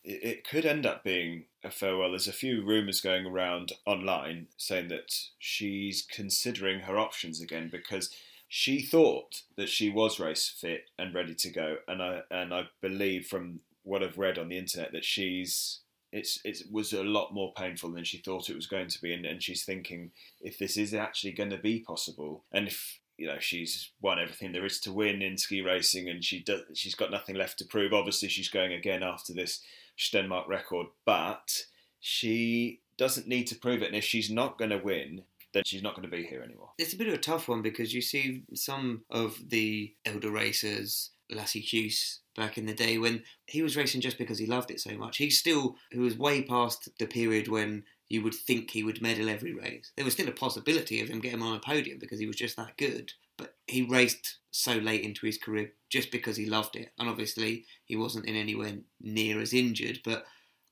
[0.04, 2.10] it, could end up being a farewell.
[2.10, 8.10] There's a few rumours going around online saying that she's considering her options again because
[8.48, 12.64] she thought that she was race fit and ready to go, and I and I
[12.82, 15.80] believe from what I've read on the internet that she's
[16.12, 19.14] it's it was a lot more painful than she thought it was going to be,
[19.14, 23.28] and, and she's thinking if this is actually going to be possible, and if you
[23.28, 26.96] know she's won everything there is to win in ski racing, and she does she's
[26.96, 27.94] got nothing left to prove.
[27.94, 29.62] Obviously, she's going again after this
[29.98, 31.64] Stenmark record, but
[32.00, 35.24] she doesn't need to prove it, and if she's not going to win,
[35.54, 36.72] then she's not going to be here anymore.
[36.78, 41.12] It's a bit of a tough one because you see some of the elder racers,
[41.32, 44.80] Lasse Kjus back in the day when he was racing just because he loved it
[44.80, 45.18] so much.
[45.18, 49.28] He still he was way past the period when you would think he would medal
[49.28, 49.92] every race.
[49.96, 52.56] There was still a possibility of him getting on a podium because he was just
[52.58, 53.12] that good.
[53.38, 56.92] But he raced so late into his career just because he loved it.
[57.00, 60.02] And obviously he wasn't in anywhere near as injured.
[60.06, 60.28] But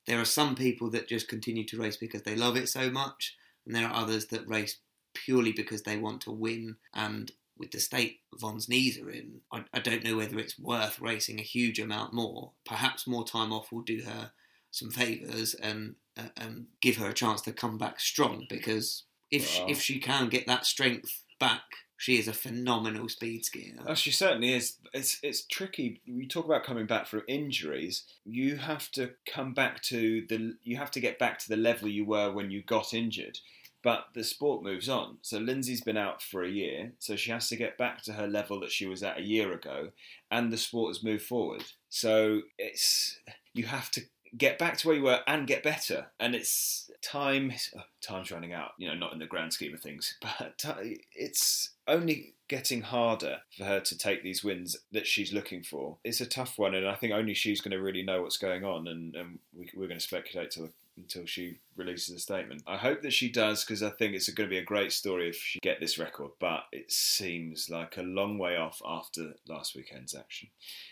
[0.05, 3.35] there are some people that just continue to race because they love it so much
[3.65, 4.77] and there are others that race
[5.15, 6.75] purely because they want to win.
[6.93, 11.01] And with the state Vonn's knees are in, I, I don't know whether it's worth
[11.01, 12.51] racing a huge amount more.
[12.67, 14.29] Perhaps more time off will do her
[14.69, 18.45] some favours and uh, and give her a chance to come back strong.
[18.49, 21.63] Because if she, if she can get that strength back,
[22.01, 23.75] she is a phenomenal speed skier.
[23.85, 24.77] Oh, she certainly is.
[24.91, 26.01] It's it's tricky.
[26.03, 28.05] You talk about coming back from injuries.
[28.25, 30.55] You have to come back to the.
[30.63, 33.37] You have to get back to the level you were when you got injured.
[33.83, 35.17] But the sport moves on.
[35.21, 38.27] So Lindsey's been out for a year, so she has to get back to her
[38.27, 39.89] level that she was at a year ago,
[40.31, 41.65] and the sport has moved forward.
[41.89, 43.19] So it's
[43.53, 44.01] you have to
[44.37, 46.07] get back to where you were and get better.
[46.19, 47.51] And it's time.
[47.77, 48.71] Oh, time's running out.
[48.77, 50.75] You know, not in the grand scheme of things, but uh,
[51.13, 55.97] it's only getting harder for her to take these wins that she's looking for.
[56.03, 58.65] It's a tough one, and I think only she's going to really know what's going
[58.65, 62.63] on, and, and we, are going to speculate till until she releases a statement.
[62.67, 65.29] I hope that she does because I think it's going to be a great story
[65.29, 66.31] if she get this record.
[66.39, 70.49] But it seems like a long way off after last weekend's action.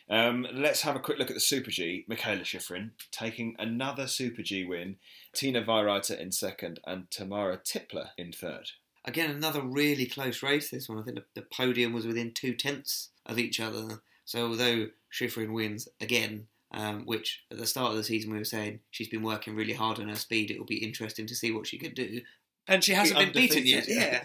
[0.09, 2.05] Um, let's have a quick look at the Super G.
[2.07, 4.97] Michaela Shiffrin taking another Super G win.
[5.33, 8.71] Tina Weirather in second and Tamara Tippler in third.
[9.05, 10.69] Again, another really close race.
[10.69, 14.01] This one, I think the, the podium was within two tenths of each other.
[14.25, 18.43] So although Shiffrin wins again, um, which at the start of the season we were
[18.43, 20.51] saying she's been working really hard on her speed.
[20.51, 22.21] It will be interesting to see what she could do.
[22.67, 23.87] And she hasn't been beaten yet.
[23.87, 24.23] Yeah,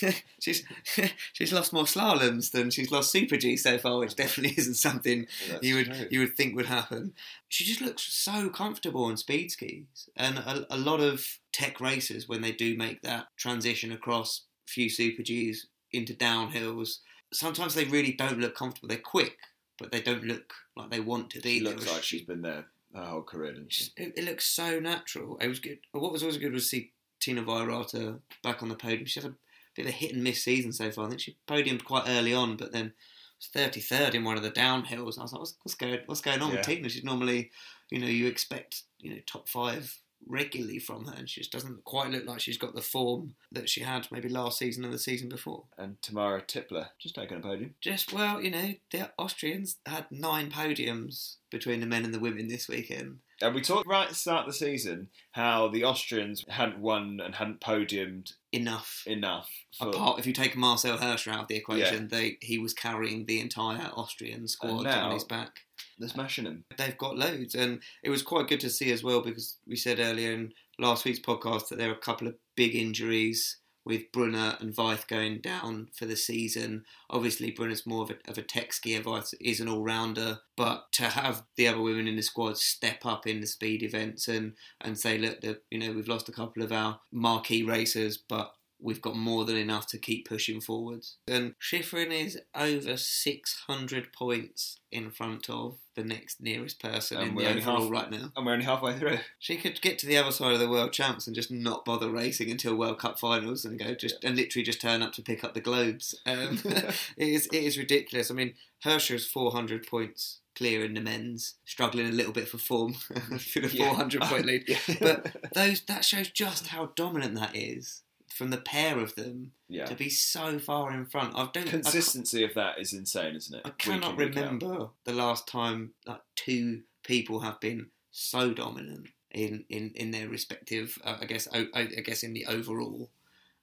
[0.40, 0.64] she's
[1.32, 5.28] she's lost more slaloms than she's lost Super G so far, which definitely isn't something
[5.48, 6.08] That's you would true.
[6.10, 7.12] you would think would happen.
[7.48, 12.28] She just looks so comfortable on speed skis, and a, a lot of tech racers
[12.28, 16.98] when they do make that transition across few Super Gs into downhills,
[17.32, 18.88] sometimes they really don't look comfortable.
[18.88, 19.36] They're quick,
[19.78, 21.58] but they don't look like they want to be.
[21.58, 23.54] She looks like she's been there her whole career?
[23.96, 25.36] It, it, looks so natural.
[25.40, 25.78] It was good.
[25.92, 29.06] What was always good was to see Tina Weirather back on the podium.
[29.06, 29.34] She had a
[29.74, 31.06] bit of a hit and miss season so far.
[31.06, 32.92] I think she podiumed quite early on, but then
[33.38, 35.18] was thirty third in one of the downhills.
[35.18, 36.56] I was like, what's, what's going what's going on yeah.
[36.58, 36.88] with Tina?
[36.88, 37.50] She's normally,
[37.90, 41.84] you know, you expect you know top five regularly from her, and she just doesn't
[41.84, 44.98] quite look like she's got the form that she had maybe last season and the
[44.98, 45.64] season before.
[45.78, 47.74] And Tamara Tippler just taking a podium.
[47.80, 52.48] Just well, you know, the Austrians had nine podiums between the men and the women
[52.48, 53.18] this weekend.
[53.40, 57.20] And we talked right at the start of the season how the Austrians hadn't won
[57.22, 59.02] and hadn't podiumed enough.
[59.06, 59.48] Enough.
[59.78, 59.88] For...
[59.88, 62.18] Apart, if you take Marcel Hirscher out of the equation, yeah.
[62.18, 65.60] they he was carrying the entire Austrian squad on his back.
[65.98, 66.64] They're smashing him.
[66.76, 70.00] They've got loads, and it was quite good to see as well because we said
[70.00, 74.56] earlier in last week's podcast that there are a couple of big injuries with Brunner
[74.60, 76.84] and Veith going down for the season.
[77.10, 80.40] Obviously, Brunner's more of a, of a tech skier, Veith is an all rounder.
[80.56, 84.28] But to have the other women in the squad step up in the speed events
[84.28, 88.16] and, and say, look, the, you know, we've lost a couple of our marquee racers,
[88.16, 88.52] but
[88.84, 91.16] we've got more than enough to keep pushing forwards.
[91.26, 97.34] And Shiffrin is over 600 points in front of the next nearest person and in
[97.34, 98.30] the overall half, right now.
[98.36, 99.18] And we're only halfway through.
[99.38, 102.10] She could get to the other side of the world champs and just not bother
[102.10, 104.28] racing until World Cup finals and go just yeah.
[104.28, 106.14] and literally just turn up to pick up the globes.
[106.26, 108.30] Um, it is it is ridiculous.
[108.30, 112.94] I mean, Hirscher's 400 points clear in the men's, struggling a little bit for form
[112.94, 113.88] for the yeah.
[113.88, 114.64] 400 point lead.
[114.68, 114.78] yeah.
[115.00, 118.02] But those that shows just how dominant that is
[118.34, 119.84] from the pair of them Yeah.
[119.86, 121.34] to be so far in front.
[121.36, 123.62] I don't I Consistency of that is insane, isn't it?
[123.64, 124.44] I Week cannot in, week out.
[124.44, 130.28] remember the last time like two people have been so dominant in in in their
[130.28, 130.98] respective.
[131.04, 133.10] Uh, I guess I, I guess in the overall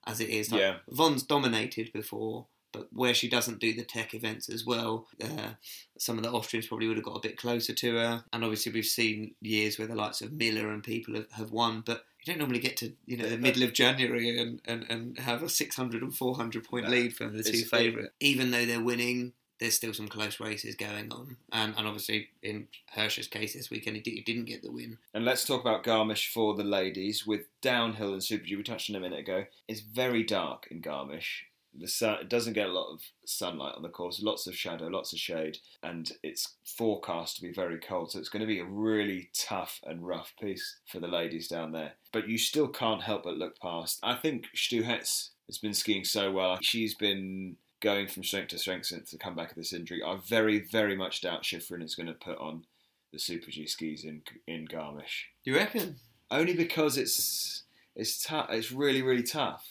[0.08, 0.52] as it is.
[0.52, 0.78] Like, Yeah.
[0.90, 5.52] Vonn's dominated before, but where she doesn't do the tech events as well, uh,
[5.98, 8.24] some of the Austrians probably would have got a bit closer to her.
[8.34, 11.84] And obviously, we've seen years where the likes of Miller and people have, have won,
[11.86, 15.20] but you don't normally get to you know the middle of January and, and, and
[15.20, 16.92] have a 600 and 400 point No.
[16.92, 18.10] lead from the two favourite.
[18.20, 21.38] Even though they're winning, there's still some close races going on.
[21.52, 24.98] And, and obviously, in Hirsch's case this weekend, he, di- he didn't get the win.
[25.14, 28.56] And let's talk about Garmisch for the ladies with downhill and Super G.
[28.56, 29.46] We touched on a minute ago.
[29.68, 31.44] It's very dark in Garmisch.
[31.74, 34.88] The sun it doesn't get a lot of sunlight on the course, lots of shadow,
[34.88, 38.12] lots of shade, and it's forecast to be very cold.
[38.12, 41.72] So it's going to be a really tough and rough piece for the ladies down
[41.72, 41.94] there.
[42.12, 44.00] But you still can't help but look past.
[44.04, 46.60] I think Stuhec has been skiing so well.
[46.62, 50.02] She's been going from strength to strength since the comeback of this injury.
[50.04, 52.66] I very, very much doubt Shiffrin is going to put on
[53.12, 55.98] the Super G skis in in Garmisch Do You reckon?
[56.30, 57.64] only because it's
[57.96, 58.48] it's tough.
[58.50, 59.68] It's really really tough.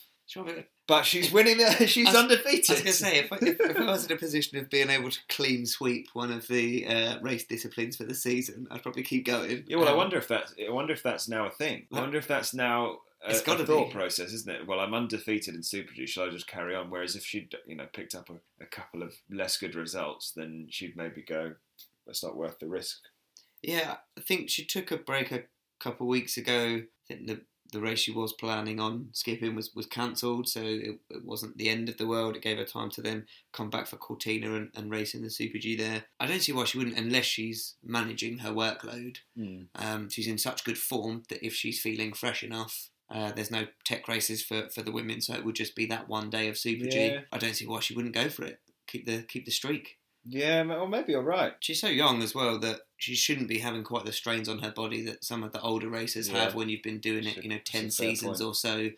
[0.90, 1.58] But she's winning.
[1.58, 2.70] The, she's I was- undefeated.
[2.70, 4.68] I was going to say, if I, if, if I was in a position of
[4.68, 8.82] being able to clean sweep one of the uh, race disciplines for the season, I'd
[8.82, 9.64] probably keep going.
[9.68, 9.76] yeah.
[9.76, 10.52] Well, I Um, wonder if that's.
[10.66, 11.86] I wonder if that's now a thing.
[11.92, 12.98] I wonder if that's now.
[13.24, 13.92] A, it's gotta a thought be.
[13.92, 14.66] process, isn't it?
[14.66, 16.06] Well, I'm undefeated in Super G.
[16.06, 16.90] Shall I just carry on?
[16.90, 20.66] Whereas if she'd, you know, picked up a, a couple of less good results, then
[20.70, 21.52] she'd maybe go,
[22.06, 22.98] That's not worth the risk."
[23.62, 25.42] Yeah, I think she took a break a
[25.78, 26.82] couple of weeks ago.
[26.82, 30.98] I think the the race she was planning on skipping was, was cancelled, so it,
[31.10, 32.36] it wasn't the end of the world.
[32.36, 35.30] It gave her time to then come back for Cortina and, and race in the
[35.30, 36.04] Super G there.
[36.18, 39.18] I don't see why she wouldn't, unless she's managing her workload.
[39.74, 43.66] Um, she's in such good form that if she's feeling fresh enough, uh, there's no
[43.84, 46.58] tech races for, for the women, so it would just be that one day of
[46.58, 46.90] Super Yeah.
[46.90, 47.18] G.
[47.32, 48.60] I don't see why she wouldn't go for it.
[48.86, 49.98] Keep the keep the streak.
[50.24, 51.54] Yeah, or maybe you're right.
[51.60, 54.70] She's so young as well that she shouldn't be having quite the strains on her
[54.70, 56.44] body that some of the older racers Yeah.
[56.44, 58.42] have when you've been doing it, Should- you know, a ten fair seasons point.
[58.42, 58.90] or so.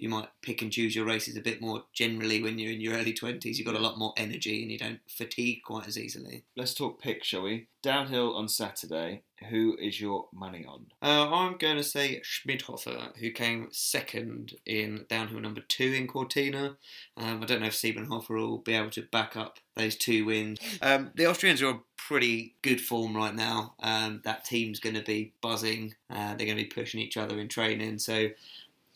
[0.00, 2.94] You might pick and choose your races a bit more generally when you're in your
[2.94, 3.58] early twenties.
[3.58, 6.44] You've got a lot more energy and you don't fatigue quite as easily.
[6.56, 7.66] Let's talk pick, shall we?
[7.82, 9.22] Downhill on Saturday.
[9.48, 10.86] Who is your money on?
[11.00, 16.76] Uh, I'm going to say Schmidhofer, who came second in downhill number two in Cortina.
[17.16, 20.58] Um, I don't know if Siebenhofer will be able to back up those two wins.
[20.82, 23.74] Um, the Austrians are on pretty good form right now.
[23.80, 25.94] Um, that team's going to be buzzing.
[26.10, 27.98] Uh, they're going to be pushing each other in training.
[27.98, 28.28] So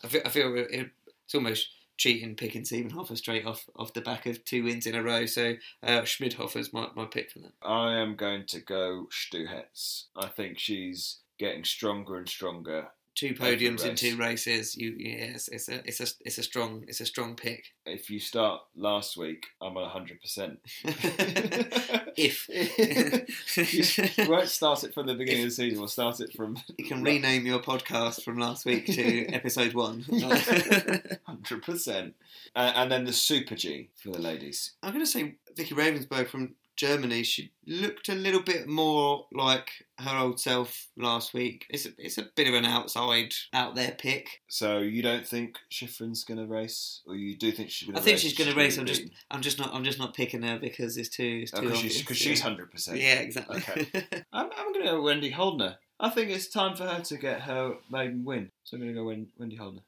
[0.05, 4.45] I feel, I feel it's almost cheating picking Siebenhofer straight off, off the back of
[4.45, 5.27] two wins in a row.
[5.27, 7.53] So uh, Schmidhofer's my, my pick for that.
[7.63, 10.05] I am going to go Stuhec.
[10.17, 12.89] I think she's getting stronger and stronger.
[13.15, 14.77] Two podiums in two races.
[14.77, 17.73] You yes, it's a it's a it's a strong it's a strong pick.
[17.87, 20.57] If you start last week, I'm at 100%.
[22.17, 22.49] if
[24.19, 26.87] you won't start it from the beginning of the season, we'll start it from you
[26.87, 30.03] can rename your podcast from last week to episode one.
[30.05, 32.13] 100%.
[32.57, 34.73] Uh, and then the Super G for the ladies.
[34.83, 37.23] I'm going to say Vicky Rebensburg from Germany.
[37.23, 41.67] She looked a little bit more like her old self last week.
[41.71, 44.43] It's a, it's a bit of an outside, out there pick.
[44.49, 47.01] So you don't think Shiffrin's going to race?
[47.07, 48.01] Or you do think she's going to?
[48.01, 48.23] I think race?
[48.23, 48.79] she's going to gonna race.
[48.79, 49.03] I'm just?
[49.31, 51.79] I'm just not I'm just not picking her because it's too it's Oh, too 'cause
[51.79, 52.51] she's, she's yeah.
[52.51, 52.89] 100%.
[53.01, 53.57] yeah exactly.
[53.59, 53.87] Okay.
[54.33, 55.77] I'm, I'm going to go Wendy Holdener.
[56.01, 58.51] I think it's time for her to get her maiden win.
[58.65, 59.83] So I'm going to go Wen- Wendy Holdener.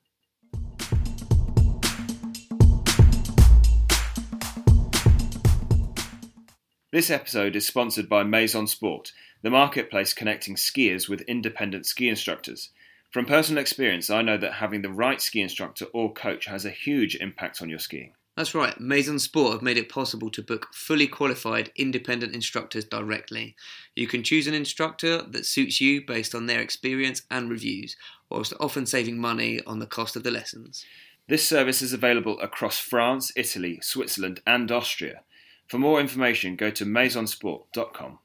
[6.97, 12.71] This episode is sponsored by Maison Sport, the marketplace connecting skiers with independent ski instructors.
[13.11, 16.71] From personal experience, I know that having the right ski instructor or coach has a
[16.71, 18.15] huge impact on your skiing.
[18.35, 18.81] That's right.
[18.81, 23.57] Maison Sport have made it possible to book fully qualified independent instructors directly.
[23.95, 27.95] You can choose an instructor that suits you based on their experience and reviews,
[28.31, 30.83] whilst often saving money on the cost of the lessons.
[31.29, 35.21] This service is available across France, Italy, Switzerland, and Austria.
[35.69, 38.19] For more information, go to maisonsport.com.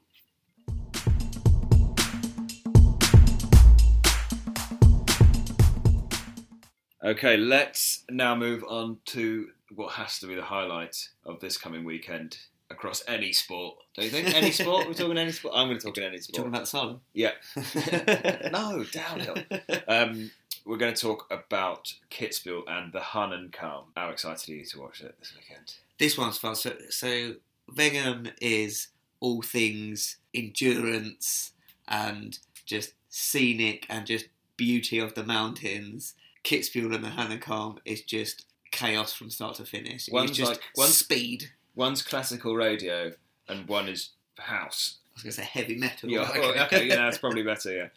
[7.04, 11.84] Okay, let's now move on to what has to be the highlight of this coming
[11.84, 12.38] weekend
[12.70, 13.76] across any sport.
[13.96, 14.34] Don't you think?
[14.36, 14.86] Any sport?
[14.86, 15.54] We're talking any sport?
[15.56, 16.36] I'm going to talk in any sport.
[16.36, 17.00] Talking about Salem?
[17.12, 17.32] Yeah.
[18.52, 19.36] no, downhill.
[19.88, 20.30] Um,
[20.64, 23.84] we're going to talk about Kitzbühel and the Hahnenkamm.
[23.96, 25.74] How excited are you to watch it this weekend?
[25.98, 26.54] This one's fun.
[26.56, 27.34] So, so
[28.40, 28.88] is
[29.20, 31.52] all things endurance
[31.88, 36.14] and just scenic and just beauty of the mountains.
[36.44, 40.08] Kitzbühel and the Hahnenkamm is just chaos from start to finish.
[40.10, 41.50] One's it's just like- one's- speed.
[41.74, 43.12] One's classical radio
[43.48, 44.98] and one is house.
[45.24, 46.08] I was to say heavy metal.
[46.10, 46.40] Yeah, Okay.
[46.40, 47.72] well, okay, yeah, that's probably better.
[47.72, 47.88] Yeah,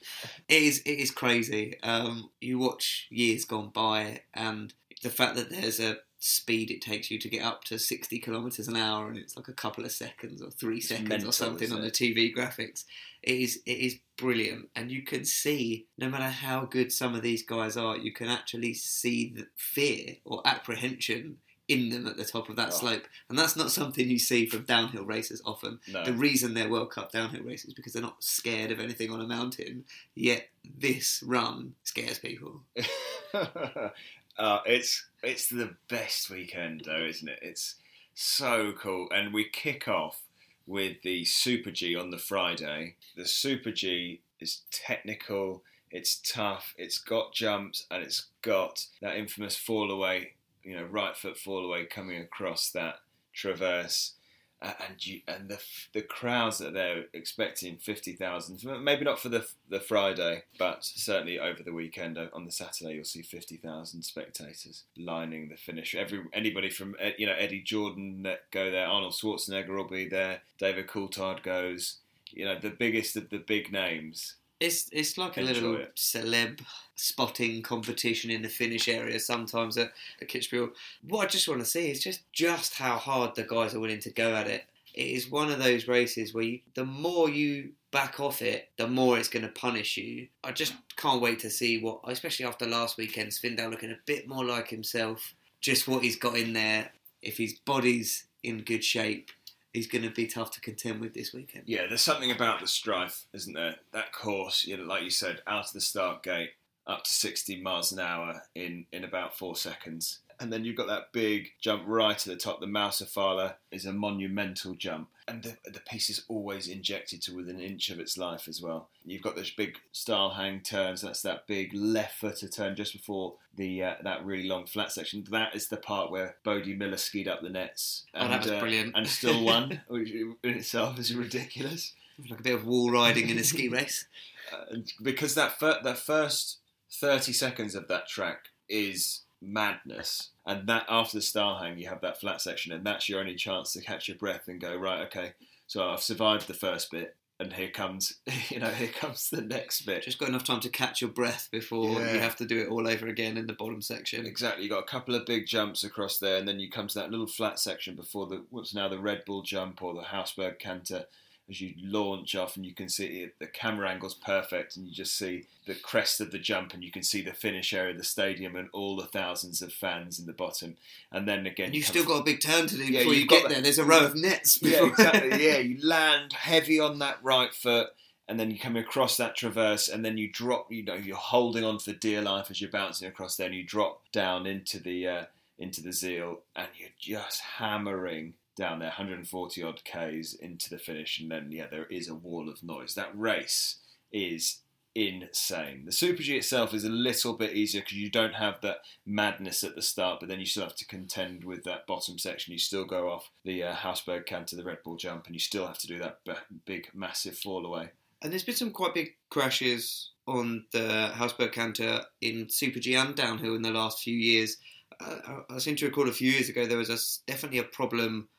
[0.47, 0.79] It is.
[0.85, 1.75] It is crazy.
[1.83, 7.11] Um, you watch years gone by, and the fact that there's a speed it takes
[7.11, 9.91] you to get up to 60 kilometers an hour, and it's like a couple of
[9.91, 11.91] seconds or three seconds mental, or something on the?
[11.91, 12.85] TV graphics.
[13.21, 13.61] It is.
[13.65, 17.75] It is brilliant, and you can see no matter how good some of these guys
[17.77, 21.38] are, you can actually see the fear or apprehension.
[21.67, 22.78] In them at the top of that Oh.
[22.78, 25.80] slope, and that's not something you see from downhill racers often.
[25.88, 26.06] no.
[26.06, 29.28] The reason they're World Cup downhill races because they're not scared of anything on a
[29.28, 29.86] mountain.
[30.13, 32.62] Yet this run scares people.
[33.34, 37.39] uh, it's it's the best weekend though, isn't it?
[37.41, 37.75] It's
[38.13, 40.21] so cool, and we kick off
[40.67, 42.95] with the Super G on the Friday.
[43.15, 49.56] The Super G is technical, it's tough, it's got jumps, and it's got that infamous
[49.56, 50.34] fall away,
[50.65, 52.95] you know, right foot fall away coming across that
[53.34, 54.13] traverse.
[54.62, 55.60] Uh, and you, and the
[55.93, 61.38] the crowds that they're expecting fifty thousand, maybe not for the the Friday, but certainly
[61.38, 65.93] over the weekend uh, on the Saturday, you'll see fifty thousand spectators lining the finish.
[65.93, 70.08] Every anybody from uh, you know Eddie Jordan that go there, Arnold Schwarzenegger will be
[70.08, 71.97] there, David Coulthard goes.
[72.32, 74.38] You know the biggest of the big names.
[74.59, 75.95] It's it's like a Enjoy little it.
[75.95, 76.61] celeb
[76.95, 79.91] spotting competition in the finish area sometimes at,
[80.21, 80.69] at Kitzbühel.
[81.07, 83.99] What I just want to see is just just how hard the guys are willing
[83.99, 84.65] to go at it.
[84.93, 88.87] It is one of those races where you, the more you back off it, the
[88.87, 90.29] more it's going to punish you.
[90.41, 94.25] I just can't wait to see what, especially after last weekend, Svindal looking a bit
[94.25, 95.33] more like himself.
[95.59, 96.91] Just what he's got in there.
[97.21, 99.31] If his body's in good shape,
[99.75, 101.65] he's going to be tough to contend with this weekend.
[101.67, 103.75] Yeah, there's something about the Streif, isn't there?
[103.91, 106.51] That course, you know, like you said, out of the start gate,
[106.88, 110.19] up to 60 miles an hour in, in about four seconds.
[110.39, 112.59] And then you've got that big jump right to the top.
[112.59, 115.09] The Mausefalle is a monumental jump.
[115.27, 118.61] And the, the piece is always injected to within an inch of its life as
[118.61, 118.89] well.
[119.05, 121.01] You've got those big Steilhang turns.
[121.01, 125.25] That's that big left footer turn just before the uh, that really long flat section.
[125.31, 128.03] That is the part where Bode Miller skied up the nets.
[128.13, 128.95] Oh, that was uh, brilliant.
[128.95, 131.93] And still won, which in itself is ridiculous.
[132.29, 134.05] Like a bit of wall riding in a ski race.
[134.53, 136.59] Uh, because that fir- that first
[136.91, 142.19] thirty seconds of that track is madness, and that after the Steilhang, you have that
[142.19, 145.01] flat section, and that's your only chance to catch your breath and go right.
[145.08, 145.34] Okay,
[145.67, 148.15] so I've survived the first bit, and here comes
[148.49, 150.03] you know here comes the next bit.
[150.03, 152.13] Just got enough time to catch your breath before Yeah.
[152.13, 154.25] you have to do it all over again in the bottom section.
[154.25, 156.99] Exactly, you got a couple of big jumps across there, and then you come to
[156.99, 161.05] that little flat section before the what's now the Red Bull jump or the Hausbergkante.
[161.47, 164.91] As you launch off, and you can see it, the camera angle's perfect, and you
[164.93, 167.97] just see the crest of the jump, and you can see the finish area of
[167.99, 170.75] the stadium and all the thousands of fans in the bottom.
[171.12, 173.27] And then again, And you've still got a big turn to do Yeah, before you
[173.27, 173.62] get that- there.
[173.62, 174.58] There's a row of nets.
[174.63, 175.29] yeah, exactly.
[175.45, 177.89] Yeah, you land heavy on that right foot,
[178.27, 180.71] and then you come across that traverse, and then you drop.
[180.71, 183.63] You know, you're holding on for dear life as you're bouncing across there, and you
[183.63, 185.23] drop down into the uh,
[185.60, 191.19] into the Zeal, and you're just hammering down there, 140 odd k's into the finish,
[191.19, 192.95] and then yeah, there is a wall of noise.
[192.95, 193.77] That race
[194.11, 194.59] is
[194.95, 195.83] insane.
[195.85, 199.63] The Super G itself is a little bit easier because you don't have that madness
[199.63, 202.53] at the start, but then you still have to contend with that bottom section.
[202.53, 205.77] You still go off the uh, Hausbergkante, the Red Bull jump, and you still have
[205.79, 206.33] to do that b-
[206.65, 207.89] big, massive fall away.
[208.21, 213.55] And there's been some quite big crashes on the Hausbergkante in Super G and downhill
[213.55, 214.57] in the last few years.
[214.99, 216.97] Uh, I seem to recall a few years ago there was a,
[217.29, 218.29] definitely a problem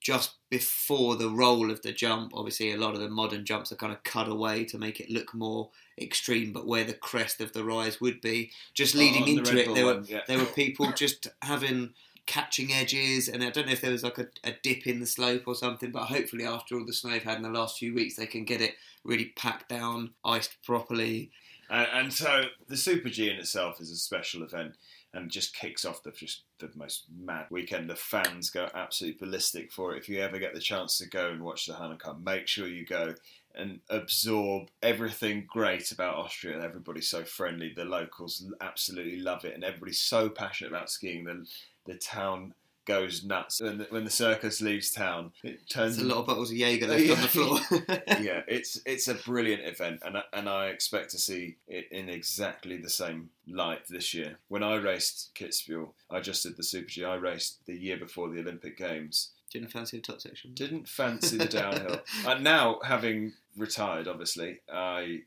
[0.00, 2.32] just before the roll of the jump.
[2.34, 5.10] Obviously, a lot of the modern jumps are kind of cut away to make it
[5.10, 9.22] look more extreme, but where the crest of the rise would be, just oh, leading
[9.22, 10.20] Oh, On the into it, there were yeah.
[10.26, 11.94] there were people just having
[12.26, 15.06] catching edges, and I don't know if there was like a, a dip in the
[15.06, 17.94] slope or something, but hopefully after all the snow they've had in the last few
[17.94, 21.30] weeks, they can get it really packed down, iced properly.
[21.70, 24.74] And, and so the Super G in itself is a special event
[25.14, 27.88] and just kicks off the just the most mad weekend.
[27.88, 29.98] The fans go absolutely ballistic for it.
[29.98, 32.84] If you ever get the chance to go and watch the Hahnenkamm, make sure you
[32.84, 33.14] go
[33.54, 36.62] and absorb everything great about Austria.
[36.62, 37.72] Everybody's so friendly.
[37.74, 41.24] The locals absolutely love it, and everybody's so passionate about skiing.
[41.24, 41.46] The
[41.86, 42.54] the town
[42.88, 45.30] goes nuts when the, when the circus leaves town.
[45.44, 47.14] It turns There's a lot of bottles of Jaeger left yeah.
[47.14, 47.60] on the floor.
[48.22, 52.08] yeah, it's it's a brilliant event, and I, and I expect to see it in
[52.08, 54.38] exactly the same light this year.
[54.48, 57.04] When I raced Kitzbühel, I just did the Super G.
[57.04, 59.32] I raced the year before the Olympic Games.
[59.52, 60.54] Didn't fancy the top section.
[60.54, 62.00] Didn't fancy the downhill.
[62.26, 65.20] and now, having retired, obviously, I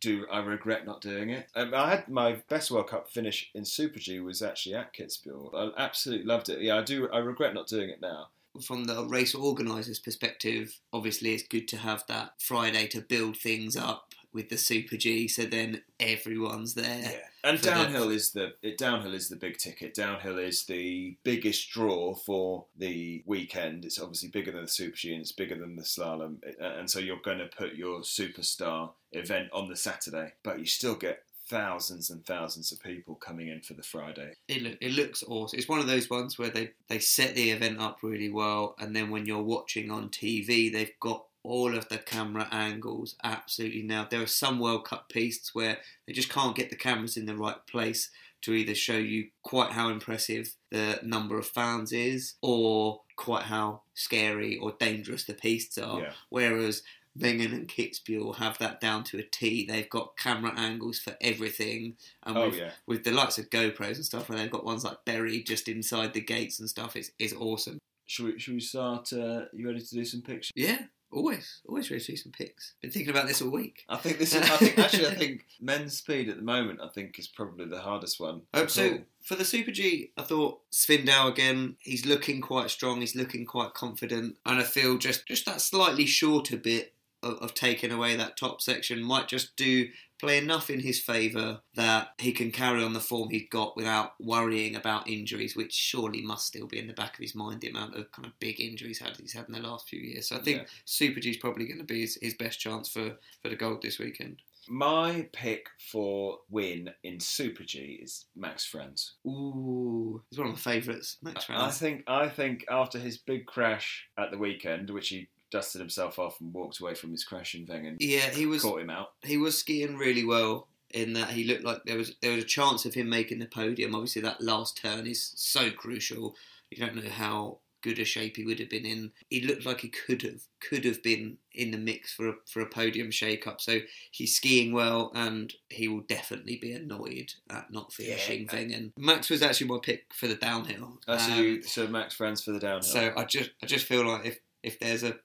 [0.00, 1.48] do I regret not doing it.
[1.54, 5.54] Um, I had my best World Cup finish in Super G was actually at Kitzbühel.
[5.54, 6.60] I absolutely loved it.
[6.60, 7.08] Yeah, I do.
[7.10, 8.28] I regret not doing it now.
[8.64, 13.76] From the race organisers' perspective, obviously it's good to have that Friday to build things
[13.76, 17.00] up with the Super G, so then everyone's there.
[17.02, 17.18] Yeah.
[17.42, 19.94] And For the- downhill is the it, downhill is the big ticket.
[19.94, 23.84] Downhill is the biggest draw for the weekend.
[23.84, 26.36] It's obviously bigger than the Super G and it's bigger than the slalom.
[26.60, 30.66] Uh, And so you're going to put your superstar event on the Saturday, but you
[30.66, 34.34] still get thousands and thousands of people coming in for the Friday.
[34.46, 35.58] It, look, it looks awesome.
[35.58, 38.94] It's one of those ones where they, they set the event up really well, and
[38.94, 44.06] then when you're watching on TV, they've got all of the camera angles absolutely now.
[44.08, 47.36] There are some World Cup pieces where they just can't get the cameras in the
[47.36, 48.10] right place
[48.42, 53.82] to either show you quite how impressive the number of fans is or quite how
[53.94, 56.00] scary or dangerous the pieces are.
[56.00, 56.12] Yeah.
[56.30, 56.82] Whereas
[57.18, 59.66] Wengen and Kitzbühel have that down to a T.
[59.66, 61.96] They've got camera angles for everything.
[62.22, 62.70] And Oh with, yeah.
[62.86, 66.14] with the likes of GoPros and stuff, where they've got ones like buried just inside
[66.14, 67.78] the gates and stuff, it's, it's awesome.
[68.06, 69.12] Should we should we start?
[69.12, 70.50] Uh, you ready to do some pictures?
[70.56, 70.78] Yeah,
[71.12, 72.74] always, always ready to do some picks.
[72.80, 73.84] Been thinking about this all week.
[73.88, 74.42] I think this is.
[74.42, 76.80] I think actually, I think men's speed at the moment.
[76.82, 78.42] I think is probably the hardest one.
[78.54, 78.98] Um, so call.
[79.22, 81.76] for the Super G, I thought Svindal again.
[81.80, 83.00] He's looking quite strong.
[83.00, 87.54] He's looking quite confident, and I feel just just that slightly shorter bit of, of
[87.54, 89.88] taking away that top section might just do
[90.20, 94.12] play enough in his favour that he can carry on the form he'd got without
[94.20, 97.62] worrying about injuries, which surely must still be in the back of his mind.
[97.62, 100.28] The amount of kind of big injuries he's had in the last few years.
[100.28, 100.66] So I think Yeah.
[100.84, 103.82] Super G is probably going to be his, his best chance for for the gold
[103.82, 104.42] this weekend.
[104.68, 109.14] My pick for win in Super G is Max Franz.
[109.26, 111.16] Ooh, he's one of my favourites.
[111.22, 115.80] Max I think I think after his big crash at the weekend, which he dusted
[115.80, 118.90] himself off and walked away from his crash in Wengen, Yeah, he was caught him
[118.90, 119.12] out.
[119.22, 122.46] he was skiing really well in that he looked like there was there was a
[122.46, 123.94] chance of him making the podium.
[123.94, 126.34] Obviously, that last turn is so crucial.
[126.70, 129.10] You don't know how good a shape he would have been in.
[129.30, 132.60] He looked like he could have could have been in the mix for a, for
[132.60, 133.60] a podium shake up.
[133.60, 133.78] So
[134.10, 138.48] he's skiing well, and he will definitely be annoyed at not finishing Yeah.
[138.58, 138.92] Wengen.
[138.98, 140.98] Max was actually my pick for the downhill.
[141.08, 142.82] Uh, so, Um, you, so Max Franz for the downhill.
[142.82, 145.16] so I just I just feel like if if there's a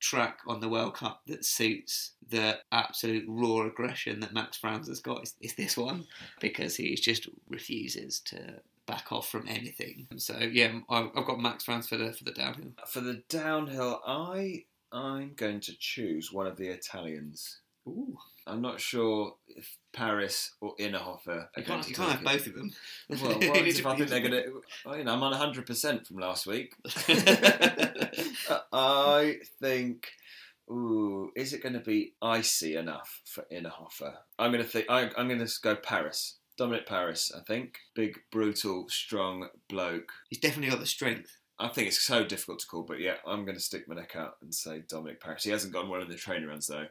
[0.00, 5.00] track on the World Cup that suits the absolute raw aggression that Max Franz has
[5.00, 6.06] got, is, it's this one
[6.40, 10.06] because he just refuses to back off from anything.
[10.16, 12.72] So yeah, I've, I've got Max Franz for the for the downhill.
[12.86, 17.58] for the downhill, I I'm going to choose one of the Italians.
[17.88, 18.16] Ooh,
[18.46, 21.48] I'm not sure if Paris or Innerhofer.
[21.56, 22.70] you can't you can't have both of them.
[23.08, 24.62] Well, if I think they're going to?
[24.84, 26.74] Well, you know, I'm on 100 percent from last week.
[28.48, 30.08] Uh, I think.
[30.70, 34.14] Ooh, is it going to be icy enough for Innerhofer?
[34.38, 34.86] I'm going to think.
[34.88, 36.38] I, I'm going to go Paris.
[36.58, 37.30] Dominik Paris.
[37.36, 40.12] I think big, brutal, strong bloke.
[40.28, 41.36] He's definitely got the strength.
[41.58, 44.14] I think it's so difficult to call, but yeah, I'm going to stick my neck
[44.16, 45.44] out and say Dominik Paris.
[45.44, 46.86] He hasn't gone well in the training runs though.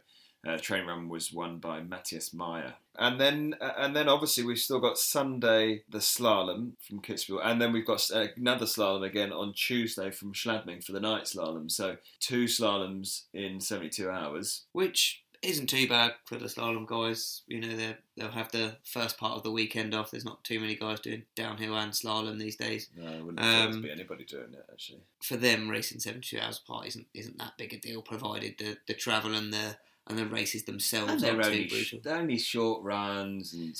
[0.45, 4.59] Uh, training run was won by Matthias Mayer, and then uh, and then obviously we've
[4.59, 9.31] still got Sunday the slalom from Kitzbühel, and then we've got uh, another slalom again
[9.33, 11.71] on Tuesday from Schladming for the night slalom.
[11.71, 14.65] So two slaloms in 72 hours.
[14.71, 17.41] which isn't too bad for the slalom guys.
[17.47, 20.09] You know, they they'll have the first part of the weekend off.
[20.11, 22.89] There's not too many guys doing downhill and slalom these days.
[22.95, 25.01] No, I wouldn't Um, be anybody doing it actually.
[25.21, 28.93] For them, racing 72 hours apart isn't isn't that big a deal, provided the, the
[28.93, 29.77] travel and the
[30.07, 31.69] and the races themselves And they're only,
[32.05, 33.75] only short runs and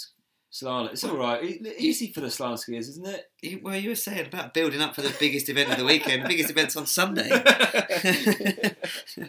[0.52, 0.92] slalom.
[0.92, 1.44] It's all right.
[1.78, 3.26] Easy for the slalom skiers, isn't it?
[3.62, 6.24] Well, you were saying about building up for the biggest event of the weekend.
[6.24, 7.30] The biggest event's on Sunday.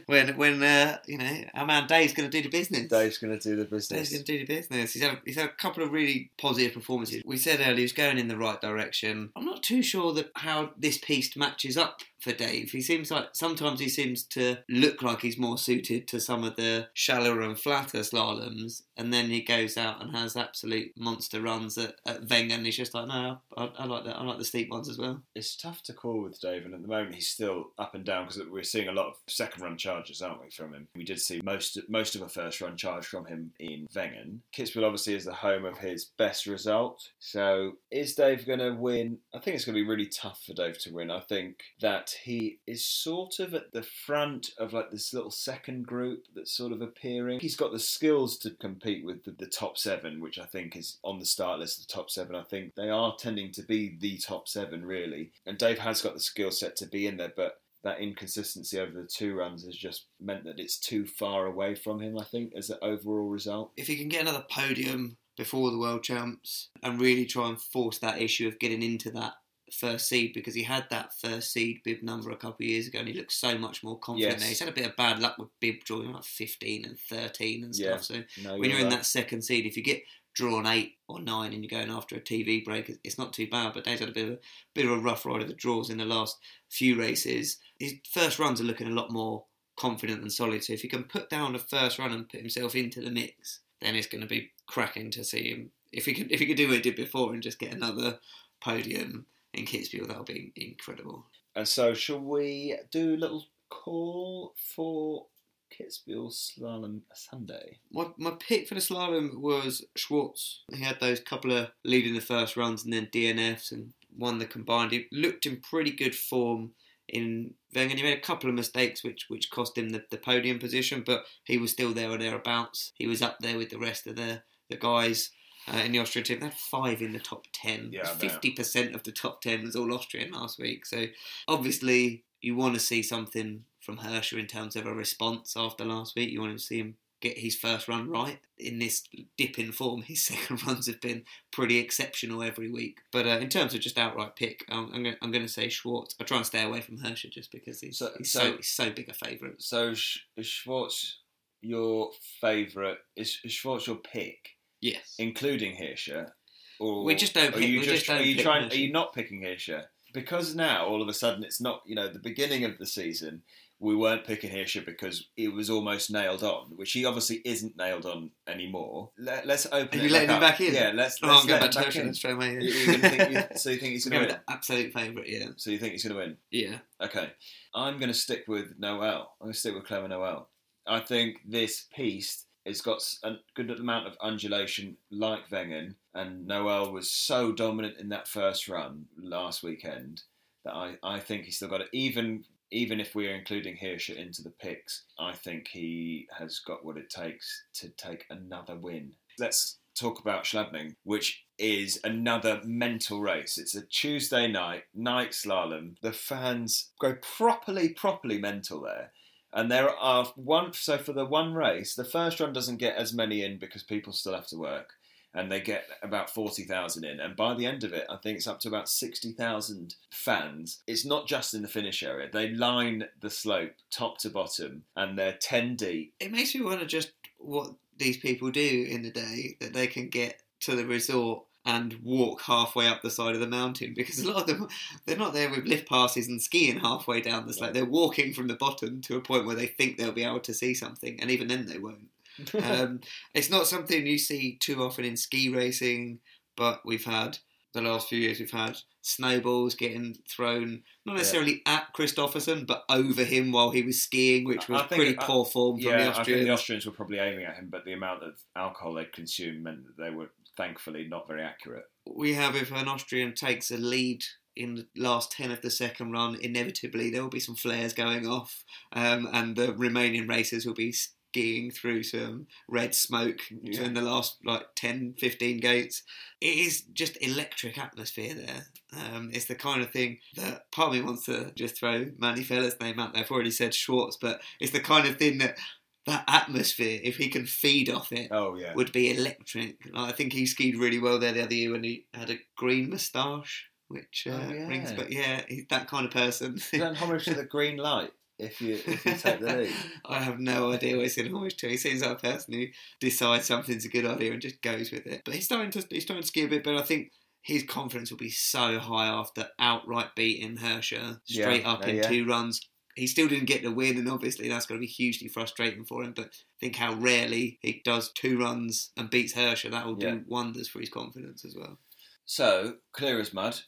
[0.06, 2.88] when when uh, you know our man Dave's going to do the business.
[2.88, 3.88] Dave's going to do the business.
[3.88, 4.92] Dave's going to do the business.
[4.92, 7.22] He's had, he's had a couple of really positive performances.
[7.24, 9.30] We said earlier he's going in the right direction.
[9.36, 12.72] I'm not too sure that how this piece matches up for Dave.
[12.72, 16.56] He seems like sometimes he seems to look like he's more suited to some of
[16.56, 21.78] the shallower and flatter slaloms, and then he goes out and has absolute monster runs
[21.78, 22.64] at, at Wengen.
[22.64, 24.16] He's just like, no, I, I like that.
[24.16, 25.22] I like the steep ones as well.
[25.34, 28.26] It's tough to call with Dave, and at the moment he's still up and down
[28.26, 30.88] because we're seeing a lot of second run charges, aren't we, from him?
[30.94, 34.38] We did see most most of a first run charge from him in Wengen.
[34.54, 37.10] Kitzbühel obviously is the home of his best result.
[37.18, 39.18] So is Dave going to win?
[39.34, 41.10] I think it's going to be really tough for Dave to win.
[41.10, 45.86] I think that he is sort of at the front of like this little second
[45.86, 47.40] group that's sort of appearing.
[47.40, 50.98] He's got the skills to compete with the, the top seven, which I think is
[51.02, 51.86] on the start list.
[51.86, 55.32] The top seven, I think they are tending to be the top seven really.
[55.46, 58.90] And Dave has got the skill set to be in there, but that inconsistency over
[58.92, 62.18] the two runs has just meant that it's too far away from him.
[62.18, 63.72] I think as an overall result.
[63.76, 67.98] If he can get another podium before the world champs and really try and force
[67.98, 69.34] that issue of getting into that
[69.72, 73.00] first seed because he had that first seed bib number a couple of years ago
[73.00, 74.40] and he looks so much more confident Yes.
[74.40, 74.48] there.
[74.48, 77.74] He's had a bit of bad luck with bib drawing like 15 and 13 and
[77.76, 77.98] Yeah.
[77.98, 78.04] stuff.
[78.04, 78.96] So No, when you're in right.
[78.96, 80.02] that second seed, if you get
[80.36, 83.72] drawn eight or nine and you're going after a TV break, it's- not too bad.
[83.72, 84.38] But Dave's had a bit of a
[84.74, 86.36] bit of a rough ride of the draws in the last
[86.68, 87.56] few races.
[87.80, 89.44] His first runs are looking a lot more
[89.76, 90.62] confident and solid.
[90.62, 93.60] So if he can put down the first run and put himself into the mix,
[93.80, 95.70] then it's going to be cracking to see him.
[95.90, 98.18] If he could, if he could do what he did before and just get another
[98.60, 101.24] podium in Kitzbühel, that would be incredible.
[101.54, 105.26] And so, shall we do a little call for
[105.70, 107.78] Kitzbühel Slalom Sunday?
[107.92, 110.60] My, my pick for the slalom was Schwarz.
[110.72, 114.46] He had those couple of leading the first runs and then DNFs and won the
[114.46, 114.92] combined.
[114.92, 116.72] He looked in pretty good form
[117.08, 117.96] in Wengen.
[117.96, 121.24] He made a couple of mistakes which which cost him the, the podium position, but
[121.44, 122.92] he was still there or thereabouts.
[122.94, 125.30] He was up there with the rest of the, the guys.
[125.68, 127.90] Uh, in the Austrian team, they had five in the top ten.
[127.92, 130.86] Yeah, Fifty percent of the top ten was all Austrian last week.
[130.86, 131.06] So
[131.48, 136.14] obviously, you want to see something from Hirscher in terms of a response after last
[136.16, 136.30] week.
[136.30, 139.04] You want to see him get his first run right in this
[139.38, 140.02] dip in form.
[140.02, 141.22] His second runs have been
[141.52, 142.98] pretty exceptional every week.
[143.12, 146.14] But uh, in terms of just outright pick, I'm going I'm going to say Schwarz.
[146.20, 148.68] I try and stay away from Hirscher just because he's So- he's, so- so, he's
[148.68, 149.62] so big a favourite.
[149.62, 151.20] So, is Schwarz
[151.62, 152.10] your
[152.40, 152.98] favourite?
[153.16, 155.14] Is, is Schwarz your pick, Yes.
[155.18, 156.30] including Hirscher?
[156.78, 158.64] Or We just don't Are you just, just are you pick trying?
[158.68, 158.72] Hirscher.
[158.72, 159.84] Are you not picking Hirscher?
[160.12, 161.82] Because now all of a sudden it's not.
[161.86, 163.42] You know, the beginning of the season
[163.78, 168.06] we weren't picking Hirscher because it was almost nailed on, which he obviously isn't nailed
[168.06, 169.10] on anymore.
[169.18, 170.00] Let, let's open.
[170.00, 170.40] Are you letting him up.
[170.40, 170.72] back in?
[170.74, 171.18] Yeah, let's.
[171.22, 172.14] Oh, let's I'm going back to back Hirscher in.
[172.14, 172.54] straight away.
[172.54, 174.40] You- You're gonna think, you, so you think he's going to win?
[174.48, 175.46] absolute favourite, yeah.
[175.56, 176.36] So you think he's going to win?
[176.50, 176.78] Yeah.
[177.02, 177.30] Okay,
[177.74, 179.32] I'm going to stick with Noel.
[179.40, 180.48] I'm going to stick with Clement Noel.
[180.86, 186.92] I think this piece has got a good amount of undulation, like Wengen, and Noel
[186.92, 190.22] was so dominant in that first run last weekend
[190.64, 191.88] that I, I think he's still got it.
[191.92, 196.96] Even even if we're including Hirscher into the picks, I think he has got what
[196.96, 199.12] it takes to take another win.
[199.38, 203.58] Let's talk about Schladming, which is another mental race.
[203.58, 205.96] It's a Tuesday night, night slalom.
[206.02, 209.12] The fans go properly, properly mental there.
[209.52, 213.14] And there are one, so for the one race, the first run doesn't get as
[213.14, 214.90] many in because people still have to work.
[215.36, 217.20] And they get about 40,000 in.
[217.20, 220.82] And by the end of it, I think it's up to about 60,000 fans.
[220.86, 222.28] It's not just in the finish area.
[222.32, 226.14] They line the slope top to bottom and they're 10 deep.
[226.18, 230.08] It makes me wonder just what these people do in the day that they can
[230.08, 234.30] get to the resort and walk halfway up the side of the mountain because a
[234.30, 234.68] lot of them
[235.04, 237.74] they're not there with lift passes and skiing halfway down the slope.
[237.74, 240.54] They're walking from the bottom to a point where they think they'll be able to
[240.54, 242.08] see something, and even then they won't.
[242.62, 243.00] um,
[243.34, 246.20] it's not something you see too often in ski racing,
[246.56, 247.38] but we've had
[247.72, 251.18] the last few years we've had snowballs getting thrown not Yeah.
[251.18, 255.44] necessarily at Kristoffersen but over him while he was skiing, which was pretty I- poor
[255.44, 256.44] form from yeah, the I think Austrians.
[256.46, 259.84] the Austrians were probably aiming at him, but the amount of alcohol they'd consumed meant
[259.86, 261.84] that they were thankfully not very accurate.
[262.06, 264.24] we have if an Austrian takes a lead
[264.56, 268.26] in the last 10 of the second run, inevitably there will be some flares going
[268.26, 270.94] off, um, and the remaining racers will be
[271.36, 273.82] skiing through some red smoke Yeah.
[273.82, 276.02] in the last like 10, 15 gates.
[276.40, 278.66] It is just electric atmosphere there.
[278.94, 282.42] Um, it's the kind of thing that part of me wants to just throw Manu
[282.42, 283.22] Feller's name out there.
[283.22, 285.58] I've already said Schwarz, but it's the kind of thing that
[286.06, 289.76] that atmosphere, if he can feed off it, Oh yeah, would be electric.
[289.92, 292.38] Like, I think he skied really well there the other year when he had a
[292.56, 294.68] green moustache, which uh, Oh, yeah.
[294.68, 294.92] rings.
[294.92, 296.60] But yeah, he's that kind of person.
[296.72, 298.12] done homage to the green light.
[298.38, 299.72] If you if you take the lead,
[300.04, 301.68] I have no idea what he's in homage to.
[301.68, 302.66] He seems like a person who
[303.00, 305.22] decides something's a good idea and just goes with it.
[305.24, 306.78] But he's starting to he's starting to ski a bit better.
[306.78, 307.12] I think
[307.42, 312.08] his confidence will be so high after outright beating Hirscher straight Yeah, up in yeah.
[312.08, 312.60] two runs.
[312.94, 316.02] He still didn't get the win, and obviously that's going to be hugely frustrating for
[316.02, 316.12] him.
[316.16, 316.30] But
[316.60, 319.70] think how rarely he does two runs and beats Hirscher.
[319.70, 320.12] That will Yeah.
[320.12, 321.78] do wonders for his confidence as well.
[322.24, 323.60] so clear as mud.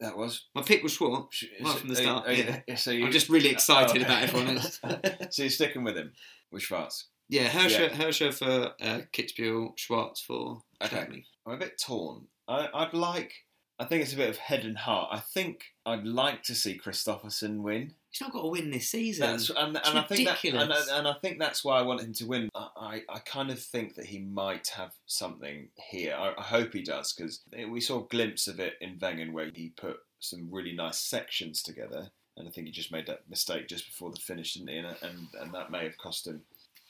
[0.00, 1.44] That was My pick was Schwarz.
[1.62, 2.74] Right from the start, are you- yeah.
[2.74, 4.04] so you- I'm just really excited Oh.
[4.04, 4.80] about everyone else.
[5.30, 6.12] so you're sticking with him
[6.50, 7.04] with Schwarz.
[7.28, 10.96] Yeah, Hirscher, Hirscher for uh, Kitzbühel, Schwarz for Okay.
[10.96, 11.24] Schladming.
[11.46, 12.26] I'm a bit torn.
[12.48, 13.32] I, I'd like.
[13.78, 15.08] I think it's a bit of head and heart.
[15.12, 17.94] I think I'd like to see Kristoffersen win.
[18.10, 19.30] He's not got to win this season.
[19.30, 20.88] That's and, and I think that and, ridiculous.
[20.90, 22.48] and I think that's why I want him to win.
[22.54, 26.16] I, I, kind of think that he might have something here.
[26.18, 29.50] I, I hope he does because we saw a glimpse of it in Wengen where
[29.54, 32.10] he put some really nice sections together.
[32.36, 34.76] and I think he just made that mistake just before the finish, didn't he?
[34.78, 36.42] And and, and that may have cost him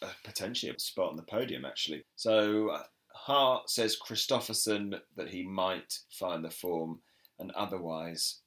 [0.03, 2.05] uh, potentially a spot on the podium actually.
[2.17, 7.01] So uh, Hart says Kristoffersen that he might find the form,
[7.39, 8.39] and otherwise,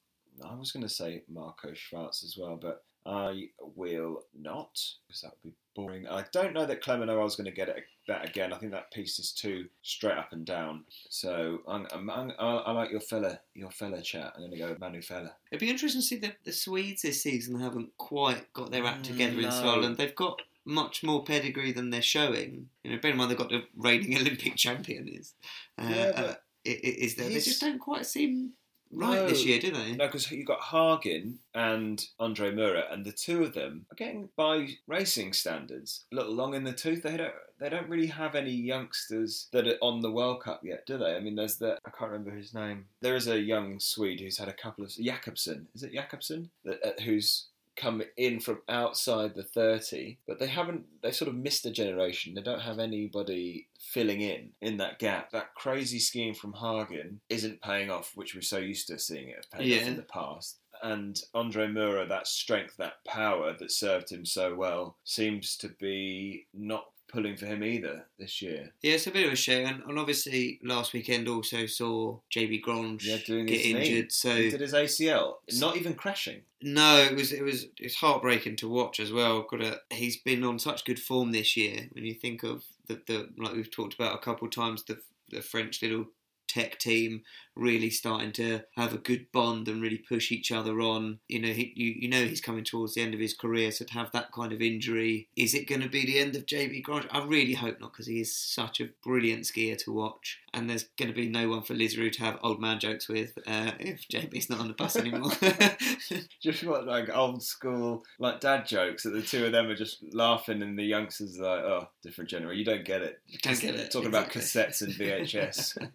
[0.42, 5.32] I was going to say Marco Schwarz as well, but I will not because that
[5.44, 6.08] would be boring.
[6.08, 8.52] I don't know that Clement is going to get it, that again.
[8.52, 10.84] I think that piece is too straight up and down.
[11.10, 14.32] So I'm, I'm, I'm, I like your fella, your fella chat.
[14.34, 15.32] I'm going to go with Manu Feller.
[15.50, 19.04] It'd be interesting to see that the Swedes this season haven't quite got their act
[19.04, 19.50] together Mm, in no.
[19.50, 19.96] Scotland.
[19.98, 22.70] They've got much more pedigree than they're showing.
[22.84, 25.34] You know, bear in mind they've got the reigning Olympic champion is
[25.76, 26.34] uh, Yeah, but uh,
[26.66, 27.28] i- i- is there.
[27.28, 28.52] They just don't quite seem
[28.94, 29.28] right No.
[29.28, 29.92] this year, do they?
[29.92, 34.28] No, because you've got Hargin and Andre Myhrer, and the two of them are getting
[34.36, 37.02] by racing standards a little long in the tooth.
[37.02, 40.84] They don't they don't really have any youngsters that are on the World Cup yet,
[40.86, 41.14] do they?
[41.16, 42.86] I mean, there's the I can't remember his name.
[43.00, 45.68] There is a young Swede who's had a couple of Jakobsen.
[45.74, 47.46] Is it Jakobsen that, uh, who's
[47.76, 52.34] come in from outside the 30 but they haven't they sort of missed a generation.
[52.34, 55.30] They don't have anybody filling in in that gap.
[55.30, 59.36] That crazy scheme from Hargin isn't paying off which we're so used to seeing it
[59.36, 60.58] have paid off in the past.
[60.82, 66.46] And Andre Myhrer that strength that power that served him so well seems to be
[66.52, 69.66] not pulling for him either this year Yeah, it's a bit of a shame.
[69.66, 73.70] And, and obviously, last weekend also saw JB Grange yeah get knee.
[73.70, 74.12] injured.
[74.12, 78.56] So he did his ACL not even crashing No, it was it was it's heartbreaking
[78.56, 79.46] to watch as well.
[79.50, 81.88] Got to, he's been on such good form this year.
[81.92, 84.98] When you think of the, the like we've talked about a couple of times, the
[85.30, 86.06] the French little
[86.54, 87.22] tech team
[87.56, 91.18] really starting to have a good bond and really push each other on.
[91.28, 93.84] You know, he, you you know he's coming towards the end of his career, so
[93.84, 96.82] to have that kind of injury, is it going to be the end of JB
[96.82, 97.06] Grange?
[97.10, 100.84] I really hope not, because he is such a brilliant skier to watch, and there's
[100.96, 104.06] going to be no one for Lizeroux to have old man jokes with uh, if
[104.08, 105.32] JB's not on the bus anymore.
[106.42, 110.04] Just what like old school like dad jokes that the two of them are just
[110.12, 112.58] laughing and the youngsters are like, oh, different generation.
[112.58, 113.20] You don't get it.
[113.26, 114.08] You Don't get it, Talking exactly.
[114.08, 115.90] about cassettes and VHS.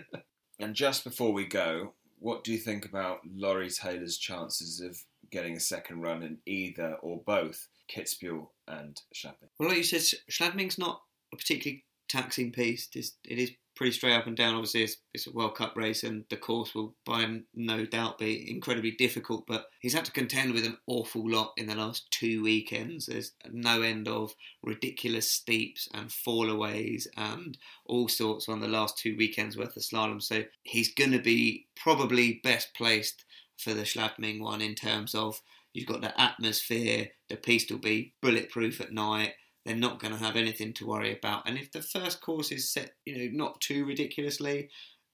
[0.60, 4.96] and just before we go, what do you think about Laurie Taylor's chances of
[5.30, 9.50] getting a second run in either or both Kitzbühel and Schladming?
[9.58, 11.02] Well, like you said, Sch- Schladming's not
[11.32, 12.88] a particularly taxing piece.
[12.94, 14.54] It is pretty straight up and down.
[14.54, 18.50] Obviously, it's, it's a World Cup race, and the course will, by no doubt, be
[18.50, 19.46] incredibly difficult.
[19.46, 23.06] But he's had to contend with an awful lot in the last two weekends.
[23.06, 29.16] There's no end of ridiculous steeps and fallaways and all sorts on the last two
[29.16, 30.22] weekends worth of slalom.
[30.22, 33.24] So he's going to be probably best placed
[33.56, 35.40] for the Schladming one in terms of
[35.72, 39.34] you've got the atmosphere, the piste will be bulletproof at night.
[39.64, 41.48] They're not going to have anything to worry about.
[41.48, 44.68] And if the first course is set, you know, not too ridiculously,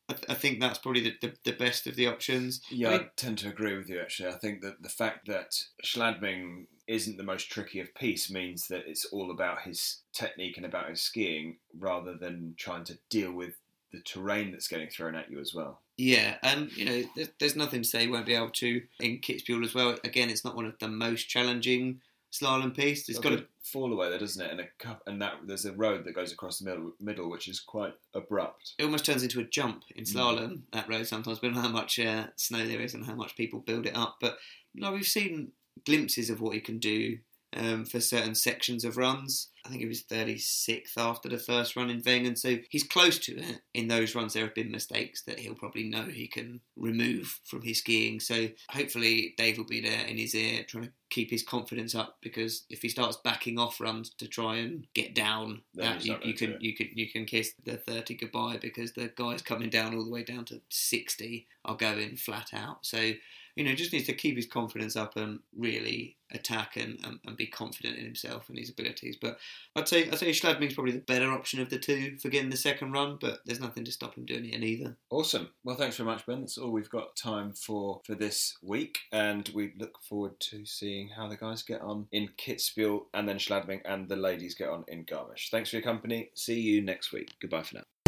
[0.09, 2.61] I, th- I think that's probably the, the, the best of the options.
[2.71, 4.31] Yeah, I I tend to agree with you actually.
[4.31, 8.83] I think that the fact that Schladming isn't the most tricky of piece means that
[8.87, 13.55] it's all about his technique and about his skiing rather than trying to deal with
[13.93, 15.81] the terrain that's getting thrown at you as well.
[15.97, 19.19] Yeah, and you know, there's, there's nothing to say he won't be able to in
[19.19, 19.97] Kitzbühel as well.
[20.03, 22.01] Again, it's not one of the most challenging
[22.33, 23.09] slalom piece.
[23.09, 24.51] It's got a fall away there, doesn't it?
[24.51, 27.49] And a cup, and that there's a road that goes across the middle, middle which
[27.49, 28.75] is quite abrupt.
[28.79, 32.27] it almost turns into a jump in slalom that road sometimes, but how much uh,
[32.37, 34.17] snow there is and how much people build it up.
[34.21, 34.39] But
[34.75, 35.53] no, we've seen
[35.85, 37.19] glimpses of what he can do
[37.57, 39.49] um, for certain sections of runs.
[39.65, 43.37] I think he was 36th after the first run in Wengen, so he's close to
[43.37, 43.61] it.
[43.75, 47.63] In those runs, there have been mistakes that he'll probably know he can remove from
[47.63, 48.21] his skiing.
[48.21, 52.17] So hopefully, Dave will be there in his ear trying to keep his confidence up
[52.23, 56.17] because if he starts backing off runs to try and get down, Then that you,
[56.23, 59.95] you can you can you can kiss the 30 goodbye because the guys coming down
[59.95, 62.87] all the way down to 60 are going flat out.
[62.87, 63.13] So
[63.57, 67.37] you know, just needs to keep his confidence up and really attack and, and, and
[67.37, 69.17] be confident in himself and his abilities.
[69.21, 69.39] But
[69.77, 72.57] I'd say I'd say Schladming's probably the better option of the two for getting the
[72.57, 74.97] second run, but there's nothing to stop him doing it either.
[75.11, 75.51] Awesome.
[75.65, 76.41] Well, thanks very much, Ben.
[76.41, 81.11] That's all we've got time for for this week, and we look forward to seeing
[81.11, 84.85] how the guys get on in Kitzbühel and then Schladming, and the ladies get on
[84.89, 85.51] in Garmisch.
[85.51, 86.31] Thanks for your company.
[86.35, 87.35] See you next week.
[87.41, 88.00] Goodbye for now.